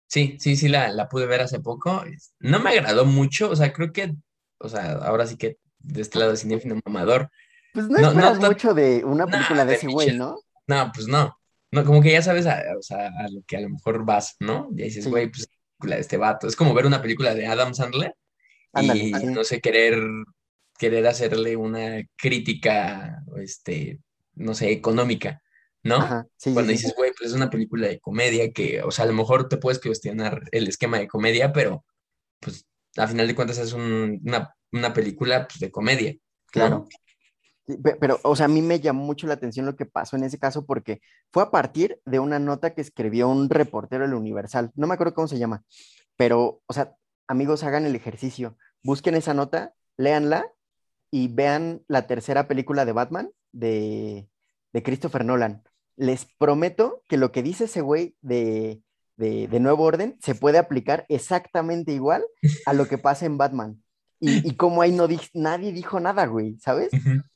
[0.07, 2.03] Sí, sí, sí, la, la pude ver hace poco.
[2.41, 4.15] No me agradó mucho, o sea, creo que,
[4.59, 7.31] o sea, ahora sí que de este lado de cinéfilo mamador.
[7.75, 10.41] Pues no, no esperas mucho de una película de ese güey, ¿no?
[10.67, 11.39] No, pues no.
[11.71, 14.37] No, como que ya sabes a, o sea, a lo que a lo mejor vas,
[14.41, 14.69] ¿no?
[14.73, 16.49] Y dices, güey, pues película de este vato.
[16.49, 18.15] Es como ver una película de Adam Sandler
[18.81, 19.99] y no sé, querer,
[20.79, 24.01] querer hacerle una crítica, este,
[24.35, 25.43] no sé, económica,
[25.83, 25.99] ¿no?
[26.43, 29.49] Cuando dices, güey, pues es una película de comedia que, o sea, a lo mejor
[29.49, 31.85] te puedes cuestionar el esquema de comedia, pero
[32.41, 32.67] pues
[32.97, 36.17] a final de cuentas es una, una, película pues, de comedia.
[36.47, 36.87] Claro.
[38.01, 40.39] Pero, o sea, a mí me llamó mucho la atención lo que pasó en ese
[40.39, 41.01] caso porque
[41.33, 44.71] fue a partir de una nota que escribió un reportero del Universal.
[44.75, 45.65] No me acuerdo cómo se llama,
[46.17, 46.95] pero, o sea,
[47.27, 48.57] amigos, hagan el ejercicio.
[48.83, 50.51] Busquen esa nota, léanla
[51.11, 54.29] y vean la tercera película de Batman de,
[54.73, 55.63] de Christopher Nolan.
[55.97, 58.83] Les prometo que lo que dice ese güey de,
[59.17, 62.25] de, Nuevo Orden se puede aplicar exactamente igual
[62.67, 63.83] a lo que pasa en Batman.
[64.21, 66.91] Y, y como ahí no nadie dijo nada, güey, ¿sabes?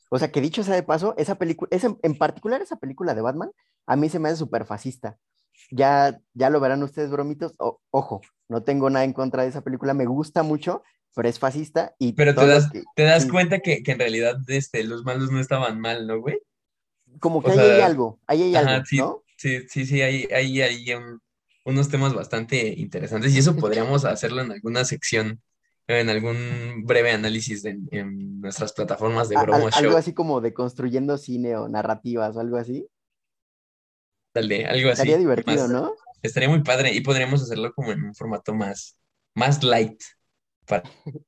[0.09, 3.51] O sea, que dicho sea de paso, esa película, en particular esa película de Batman,
[3.87, 5.17] a mí se me hace súper fascista.
[5.71, 7.53] Ya, ya lo verán ustedes, bromitos.
[7.57, 10.83] ojo, no tengo nada en contra de esa película, me gusta mucho,
[11.15, 12.13] pero es fascista y...
[12.13, 16.07] Pero te das, te das cuenta que, en realidad este, los malos no estaban mal,
[16.07, 16.39] ¿no, güey?
[17.19, 19.23] Como que ahí hay algo, ahí hay algo, sí, ¿no?
[19.37, 20.85] Sí, sí, sí, hay, hay, hay
[21.65, 25.41] unos temas bastante interesantes y eso podríamos hacerlo en alguna sección
[25.87, 29.79] en algún breve análisis en, nuestras plataformas de Bromo Show.
[29.79, 32.87] Algo así como de construyendo cine o narrativas o algo así.
[34.33, 35.01] Dale, algo así.
[35.01, 35.93] Estaría divertido, ¿no?
[36.21, 38.97] Estaría muy padre y podríamos hacerlo como en un formato más,
[39.35, 40.01] más light.
[40.65, 40.83] Para...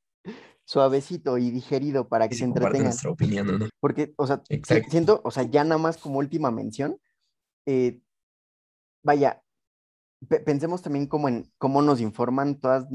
[0.65, 2.86] Suavecito y digerido para que se entretengan.
[2.86, 3.67] nuestra opinión, ¿no?
[3.79, 4.41] Porque, o sea,
[4.89, 6.99] siento, o sea, ya nada más como última mención,
[7.67, 7.99] eh,
[9.03, 9.43] vaya,
[10.27, 12.88] pensemos también como en cómo nos informan todas,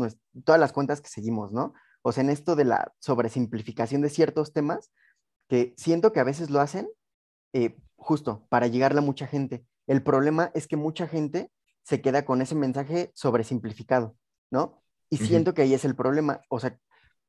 [0.44, 1.74] todas las cuentas que seguimos, ¿no?
[2.02, 4.90] O sea, en esto de la sobresimplificación de ciertos temas,
[5.48, 6.88] que siento que a veces lo hacen
[7.52, 9.64] eh, justo para llegarle a mucha gente.
[9.86, 11.50] El problema es que mucha gente
[11.82, 14.16] se queda con ese mensaje sobresimplificado,
[14.50, 14.79] ¿no?
[15.10, 16.40] Y siento que ahí es el problema.
[16.48, 16.78] O sea,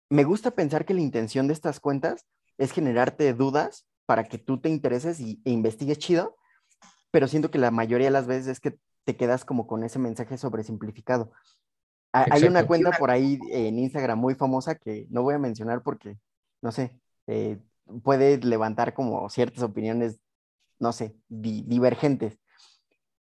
[0.10, 2.26] me gusta pensar que la intención de estas cuentas
[2.58, 6.38] es generarte dudas para que tú te intereses y, e investigues chido,
[7.12, 10.00] pero siento que la mayoría de las veces es que te quedas como con ese
[10.00, 11.32] mensaje sobresimplificado.
[12.12, 16.18] Hay una cuenta por ahí en Instagram muy famosa que no voy a mencionar porque,
[16.62, 17.58] no sé, eh,
[18.04, 20.20] puede levantar como ciertas opiniones,
[20.78, 22.38] no sé, divergentes,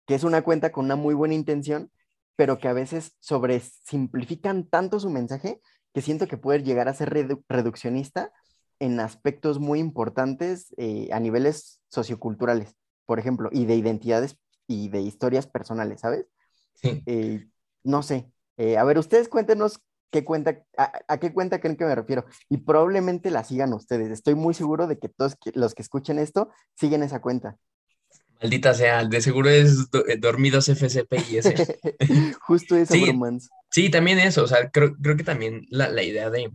[0.07, 1.91] que es una cuenta con una muy buena intención,
[2.37, 5.61] pero que a veces sobresimplifican tanto su mensaje
[5.93, 7.11] que siento que puede llegar a ser
[7.49, 8.33] reduccionista
[8.79, 12.75] en aspectos muy importantes eh, a niveles socioculturales,
[13.07, 16.27] por ejemplo, y de identidades y de historias personales, ¿sabes?
[16.75, 17.03] Sí.
[17.07, 17.47] Eh,
[17.85, 18.31] no sé.
[18.57, 22.25] Eh, a ver, ustedes cuéntenos qué cuenta, a, qué cuenta creen que me refiero.
[22.49, 24.11] Y probablemente la sigan ustedes.
[24.11, 27.57] Estoy muy seguro de que todos los que escuchen esto siguen esa cuenta.
[28.41, 31.79] Maldita sea, de seguro es eh, dormidos FCP y ese.
[32.41, 33.13] Justo eso, sí,
[33.71, 34.45] Sí, también eso.
[34.45, 36.51] O sea, creo, que también la, idea de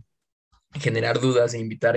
[0.74, 1.96] generar dudas, e invitar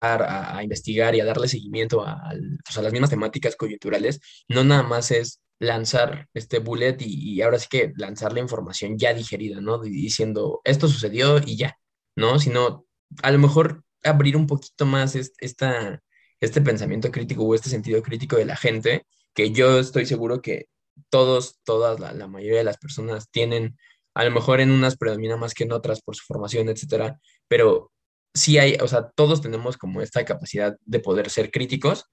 [0.00, 2.30] a, a, investigar y a darle seguimiento a,
[2.64, 7.58] pues, a las mismas temáticas coyunturales, no nada más es lanzar este bullet y, ahora
[7.58, 9.78] sí que lanzar la información ya digerida, ¿no?
[9.78, 11.78] Diciendo, esto sucedió y ya,
[12.14, 12.38] ¿no?
[12.38, 12.86] Sino
[13.22, 16.02] a lo mejor abrir un poquito más esta,
[16.40, 20.66] este pensamiento crítico o este sentido crítico de la gente, que yo estoy seguro que
[21.10, 23.76] todos, todas, la, la mayoría de las personas tienen,
[24.14, 27.18] a lo mejor en unas predomina más que en otras por su formación, etcétera,
[27.48, 27.92] pero
[28.34, 32.04] sí hay, o sea, todos tenemos como esta capacidad de poder ser críticos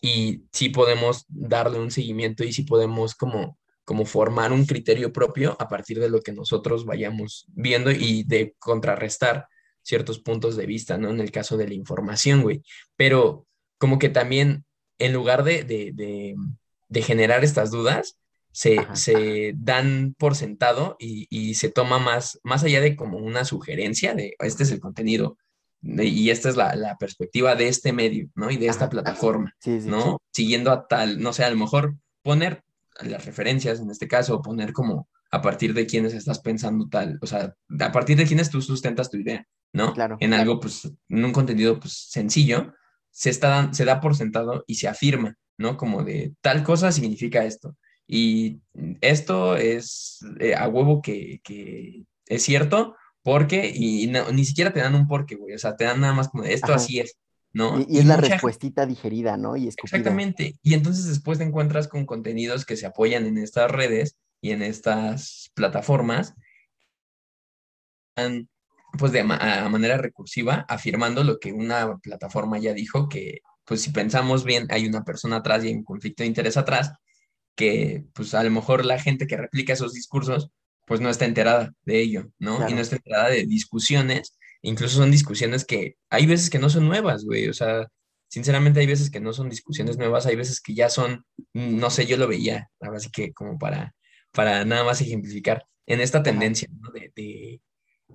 [0.00, 5.56] y sí podemos darle un seguimiento y sí podemos como, como formar un criterio propio
[5.60, 9.46] a partir de lo que nosotros vayamos viendo y de contrarrestar
[9.82, 11.10] ciertos puntos de vista, ¿no?
[11.10, 12.62] En el caso de la información, güey.
[12.96, 13.46] Pero
[13.78, 14.64] como que también,
[14.98, 18.18] en lugar de, de, generar estas dudas,
[18.52, 23.44] se, se, dan por sentado y, y, se toma más, más allá de como una
[23.44, 25.36] sugerencia de este es el contenido
[25.82, 28.50] y esta es la, perspectiva de este medio, ¿no?
[28.50, 29.54] Y de esta plataforma,
[29.84, 30.20] ¿no?
[30.32, 32.62] Siguiendo a tal, no sé, a lo mejor poner
[33.02, 37.26] las referencias, en este caso, poner como a partir de quiénes estás pensando tal, o
[37.26, 39.92] sea, a partir de quiénes tú sustentas tu idea, ¿no?
[39.92, 40.16] Claro.
[40.20, 42.72] En algo, pues, en un contenido, pues, sencillo,
[43.16, 45.78] se, está, se da por sentado y se afirma, ¿no?
[45.78, 47.74] Como de tal cosa significa esto.
[48.06, 48.60] Y
[49.00, 54.94] esto es eh, a huevo que, que es cierto, porque, y ni siquiera te dan
[54.94, 57.16] un porqué, güey, o sea, te dan nada más como, esto así es,
[57.54, 57.80] ¿no?
[57.88, 59.56] Y, es la respuestita digerida, ¿no?
[59.56, 64.18] Y Exactamente, y entonces después te encuentras con contenidos que se apoyan en estas redes
[64.42, 66.34] y en estas plataformas,
[68.96, 73.90] pues de a manera recursiva, afirmando lo que una plataforma ya dijo, que pues si
[73.90, 76.92] pensamos bien, hay una persona atrás y hay un conflicto de interés atrás,
[77.56, 80.50] que pues a lo mejor la gente que replica esos discursos
[80.86, 82.68] pues no está enterada de ello, ¿no?
[82.68, 86.86] Y no está enterada de discusiones, incluso son discusiones que hay veces que no son
[86.86, 87.88] nuevas, güey, o sea,
[88.28, 91.24] sinceramente hay veces que no son discusiones nuevas, hay veces que ya son,
[91.54, 93.94] no sé, yo lo veía, así que como para,
[94.32, 96.90] para nada más ejemplificar, en esta tendencia, ¿no?
[96.90, 97.60] De, de,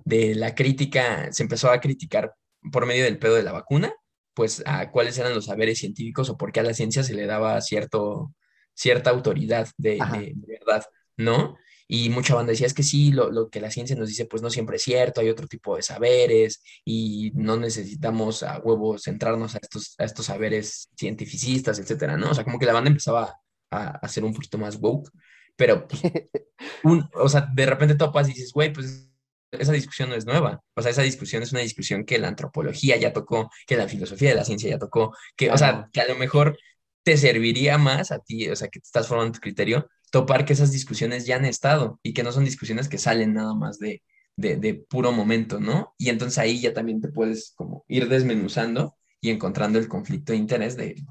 [0.04, 2.34] la crítica, se empezó a criticar
[2.70, 3.92] por medio del pedo de la vacuna,
[4.34, 7.26] pues a cuáles eran los saberes científicos o por qué a la ciencia se le
[7.26, 8.34] daba cierto,
[8.74, 9.98] cierta autoridad de,
[10.34, 10.84] de verdad,
[11.16, 11.56] ¿no?
[11.88, 14.48] Y mucha banda decía, es que sí, lo, que la ciencia nos dice, pues no
[14.48, 19.58] siempre es cierto, hay otro tipo de saberes y no necesitamos a huevo centrarnos a
[19.60, 22.30] estos, a estos saberes cientificistas, etcétera, ¿no?
[22.30, 23.36] O sea, como que la banda empezaba
[23.70, 25.10] a, a ser un poquito más woke,
[25.56, 26.00] pero, pues,
[26.84, 29.11] un, o sea, de repente topas y dices, güey, pues
[29.52, 30.62] esa discusión no es nueva.
[30.74, 34.30] O sea, esa discusión es una discusión que la antropología ya tocó, que la filosofía
[34.30, 36.58] de la ciencia ya tocó, que, o sea, que a lo mejor
[37.02, 40.52] te serviría más a ti, o sea, que te estás formando tu criterio, topar que
[40.52, 44.02] esas discusiones ya han estado y que no son discusiones que salen nada más de,
[44.36, 45.94] de, puro momento, ¿no?
[45.98, 50.38] Y entonces ahí ya también te puedes como ir desmenuzando y encontrando el conflicto de
[50.38, 51.02] interés de,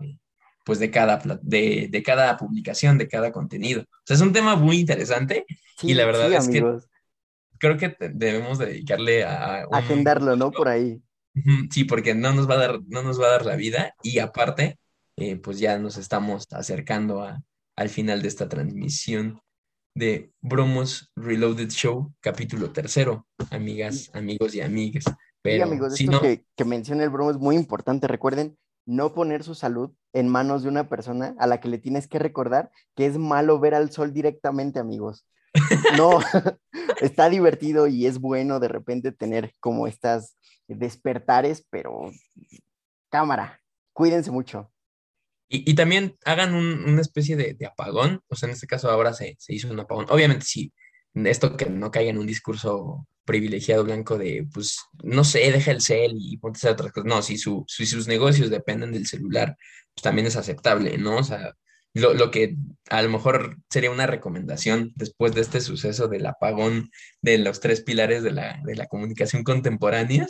[0.65, 3.81] pues de cada, de, de, cada publicación, de cada contenido.
[3.81, 5.45] O sea, es un tema muy interesante
[5.81, 6.63] y la verdad es que
[7.61, 9.63] creo que debemos dedicarle a...
[9.71, 10.51] Agendarlo, ¿no?
[10.51, 11.01] Por ahí.
[11.69, 14.19] Sí, porque no nos va a dar, no nos va a dar la vida y
[14.19, 14.79] aparte,
[15.15, 17.41] eh, pues ya nos estamos acercando a,
[17.77, 19.39] al final de esta transmisión
[19.95, 25.05] de Bromos Reloaded Show, capítulo tercero, amigas, amigos y amigas.
[25.41, 28.07] Pero, amigos, esto que, que menciona el Bromo es muy importante.
[28.07, 32.07] Recuerden, no poner su salud en manos de una persona a la que le tienes
[32.07, 35.25] que recordar que es malo ver al sol directamente, amigos.
[35.97, 36.19] No,
[37.01, 42.11] está divertido y es bueno de repente tener como estas despertares, pero
[43.09, 43.61] cámara,
[43.93, 44.71] cuídense mucho.
[45.53, 49.69] Y, también hagan una especie de, apagón, o sea, en este caso ahora se, hizo
[49.69, 50.05] un apagón.
[50.09, 50.71] Obviamente sí,
[51.13, 55.81] esto que no caiga en un discurso privilegiado blanco de, pues, no sé, deja el
[55.81, 57.05] cel y ponte a hacer otras cosas.
[57.05, 59.57] No, si, su, sus negocios dependen del celular,
[59.93, 61.17] pues también es aceptable, ¿no?
[61.17, 61.53] O sea,
[61.93, 62.55] lo, lo, que
[62.89, 66.89] a lo mejor sería una recomendación después de este suceso del apagón
[67.21, 70.27] de los tres pilares de la, de la comunicación contemporánea,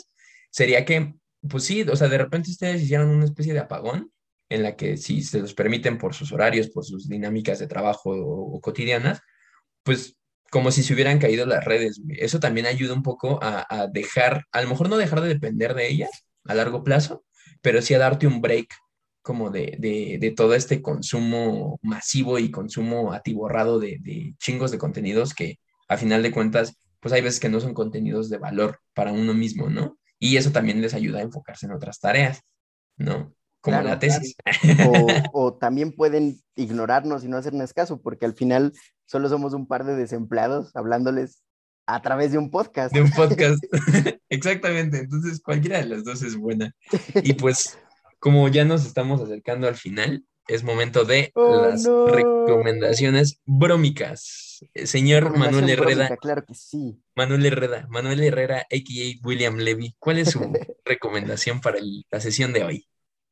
[0.50, 1.14] sería que,
[1.48, 4.12] pues sí, o sea, de repente ustedes hicieran una especie de apagón
[4.52, 8.12] en la que si se los permiten por sus horarios, por sus dinámicas de trabajo
[8.12, 9.22] o, cotidianas,
[9.84, 10.18] pues
[10.52, 12.02] como si se hubieran caído las redes.
[12.10, 15.88] Eso también ayuda un poco a, dejar, a lo mejor no dejar de depender de
[15.88, 16.12] ellas
[16.44, 17.24] a largo plazo,
[17.62, 18.68] pero sí a darte un break
[19.22, 25.34] como de, de, todo este consumo masivo y consumo atiborrado de, de, chingos de contenidos
[25.34, 29.12] que a final de cuentas, pues hay veces que no son contenidos de valor para
[29.12, 29.98] uno mismo, ¿no?
[30.20, 32.42] Y eso también les ayuda a enfocarse en otras tareas,
[32.98, 33.34] ¿no?
[33.60, 34.36] Como la tesis.
[35.34, 38.74] O, también pueden ignorarnos y no hacernos caso, porque al final
[39.06, 41.44] solo somos un par de desempleados hablándoles
[41.86, 42.94] a través de un podcast.
[42.94, 43.64] De un podcast.
[44.30, 45.00] Exactamente.
[45.00, 46.74] Entonces, cualquiera de las dos es buena.
[47.16, 47.78] Y pues,
[48.22, 54.64] como ya nos estamos acercando al final, es momento de oh, las recomendaciones brómicas.
[54.86, 56.16] Señor Manuel Herrera.
[56.18, 57.02] claro que sí.
[57.16, 59.28] Manuel Herrera, Manuel Herrera, a.k.a.
[59.28, 59.96] William Levy.
[59.98, 60.40] ¿Cuál es su
[60.86, 61.80] recomendación para
[62.12, 62.88] la sesión de hoy?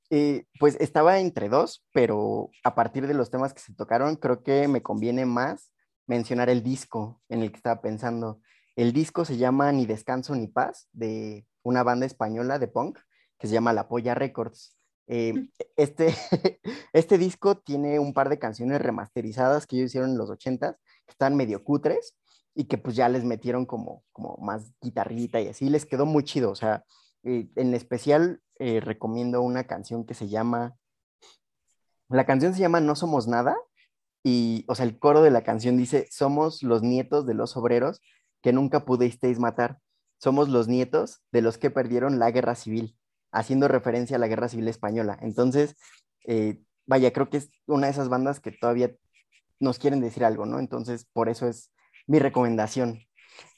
[0.10, 4.42] Eh, pues estaba entre dos, pero a partir de los temas que se tocaron, creo
[4.42, 5.72] que me conviene más
[6.08, 8.42] mencionar el disco en el que estaba pensando.
[8.76, 12.98] El disco se llama Ni Descanso ni Paz, de una banda española de punk
[13.38, 14.79] que se llama La Polla Records.
[15.12, 15.34] Eh,
[15.76, 16.14] este,
[16.94, 21.12] este disco tiene un par de canciones remasterizadas que ellos hicieron en los 80 que
[21.12, 22.16] están medio cutres
[22.54, 26.24] y que pues ya les metieron como, como más guitarrita y así, les quedó muy
[26.24, 26.52] chido.
[26.52, 26.86] O sea,
[27.24, 30.76] eh, en especial eh, recomiendo una canción que se llama,
[32.08, 33.58] la canción se llama No Somos Nada
[34.24, 38.00] y, o sea, el coro de la canción dice, somos los nietos de los obreros
[38.44, 39.80] que nunca pudisteis matar,
[40.20, 42.99] somos los nietos de los que perdieron la guerra civil,
[43.32, 45.18] haciendo referencia a la guerra civil española.
[45.22, 45.76] Entonces,
[46.28, 48.96] eh, vaya, creo que es una de esas bandas que todavía
[49.60, 50.60] nos quieren decir algo, ¿no?
[50.60, 51.72] Entonces, por eso es
[52.08, 53.00] mi recomendación.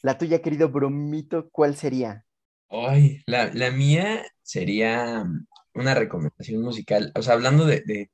[0.01, 2.25] La tuya, querido Bromito, ¿cuál sería?
[2.69, 5.25] Ay, la, la mía sería
[5.73, 7.11] una recomendación musical.
[7.15, 8.09] O sea, hablando de,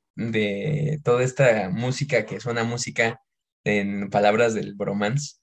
[1.04, 3.20] toda esta música que suena música
[3.64, 5.37] en palabras del bromance,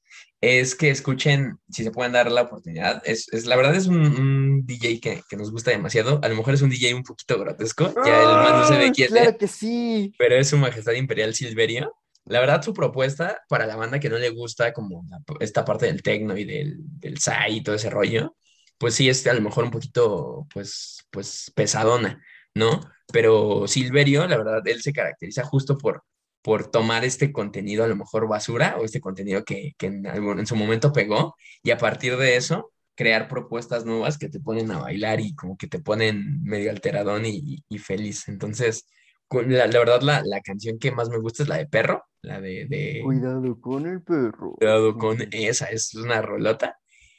[0.46, 5.00] es que escuchen, si se pueden dar la oportunidad, es, la verdad es un, DJ
[5.00, 8.28] que, nos gusta demasiado, a lo mejor es un DJ un poquito grotesco, ya el
[8.28, 10.14] man no se ve quién Claro que sí.
[10.18, 11.96] Pero es su majestad imperial Silverio.
[12.26, 15.04] La verdad, su propuesta para la banda que no le gusta como
[15.40, 17.18] esta parte del techno y del, del
[17.50, 18.36] y todo ese rollo,
[18.78, 22.24] pues sí es a lo mejor un poquito, pues, pues pesadona,
[22.54, 22.82] ¿no?
[23.12, 26.04] Pero Silverio, la verdad, él se caracteriza justo por,
[26.46, 30.56] por tomar este contenido a lo mejor basura o este contenido que, en, en su
[30.56, 35.20] momento pegó y a partir de eso crear propuestas nuevas que te ponen a bailar
[35.22, 38.28] y como que te ponen medio alteradón y, feliz.
[38.28, 38.86] Entonces,
[39.32, 42.40] la, la verdad, la, la, canción que más me gusta es la de Perro, la
[42.40, 43.02] de, de...
[43.04, 44.54] Cuidado con el perro.
[44.54, 46.78] Cuidado con esa, es una rolota.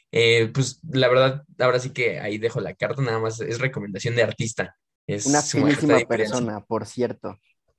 [0.09, 4.15] Eh, pues la verdad, ahora sí que ahí dejo la carta, nada más es recomendación
[4.15, 4.77] de artista.
[5.05, 7.37] Es una finísima persona, por cierto.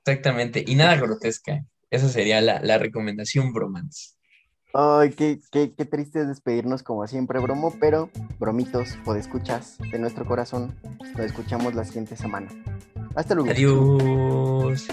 [0.08, 1.66] Exactamente, y nada grotesca.
[1.90, 4.14] Esa sería la, recomendación bromance.
[4.72, 10.24] Ay, qué, qué, qué, triste es despedirnos como siempre, bromo, pero bromitos, escuchas de nuestro
[10.24, 10.74] corazón,
[11.14, 12.48] lo escuchamos la siguiente semana.
[13.14, 13.50] Hasta luego.
[13.50, 14.88] Adiós.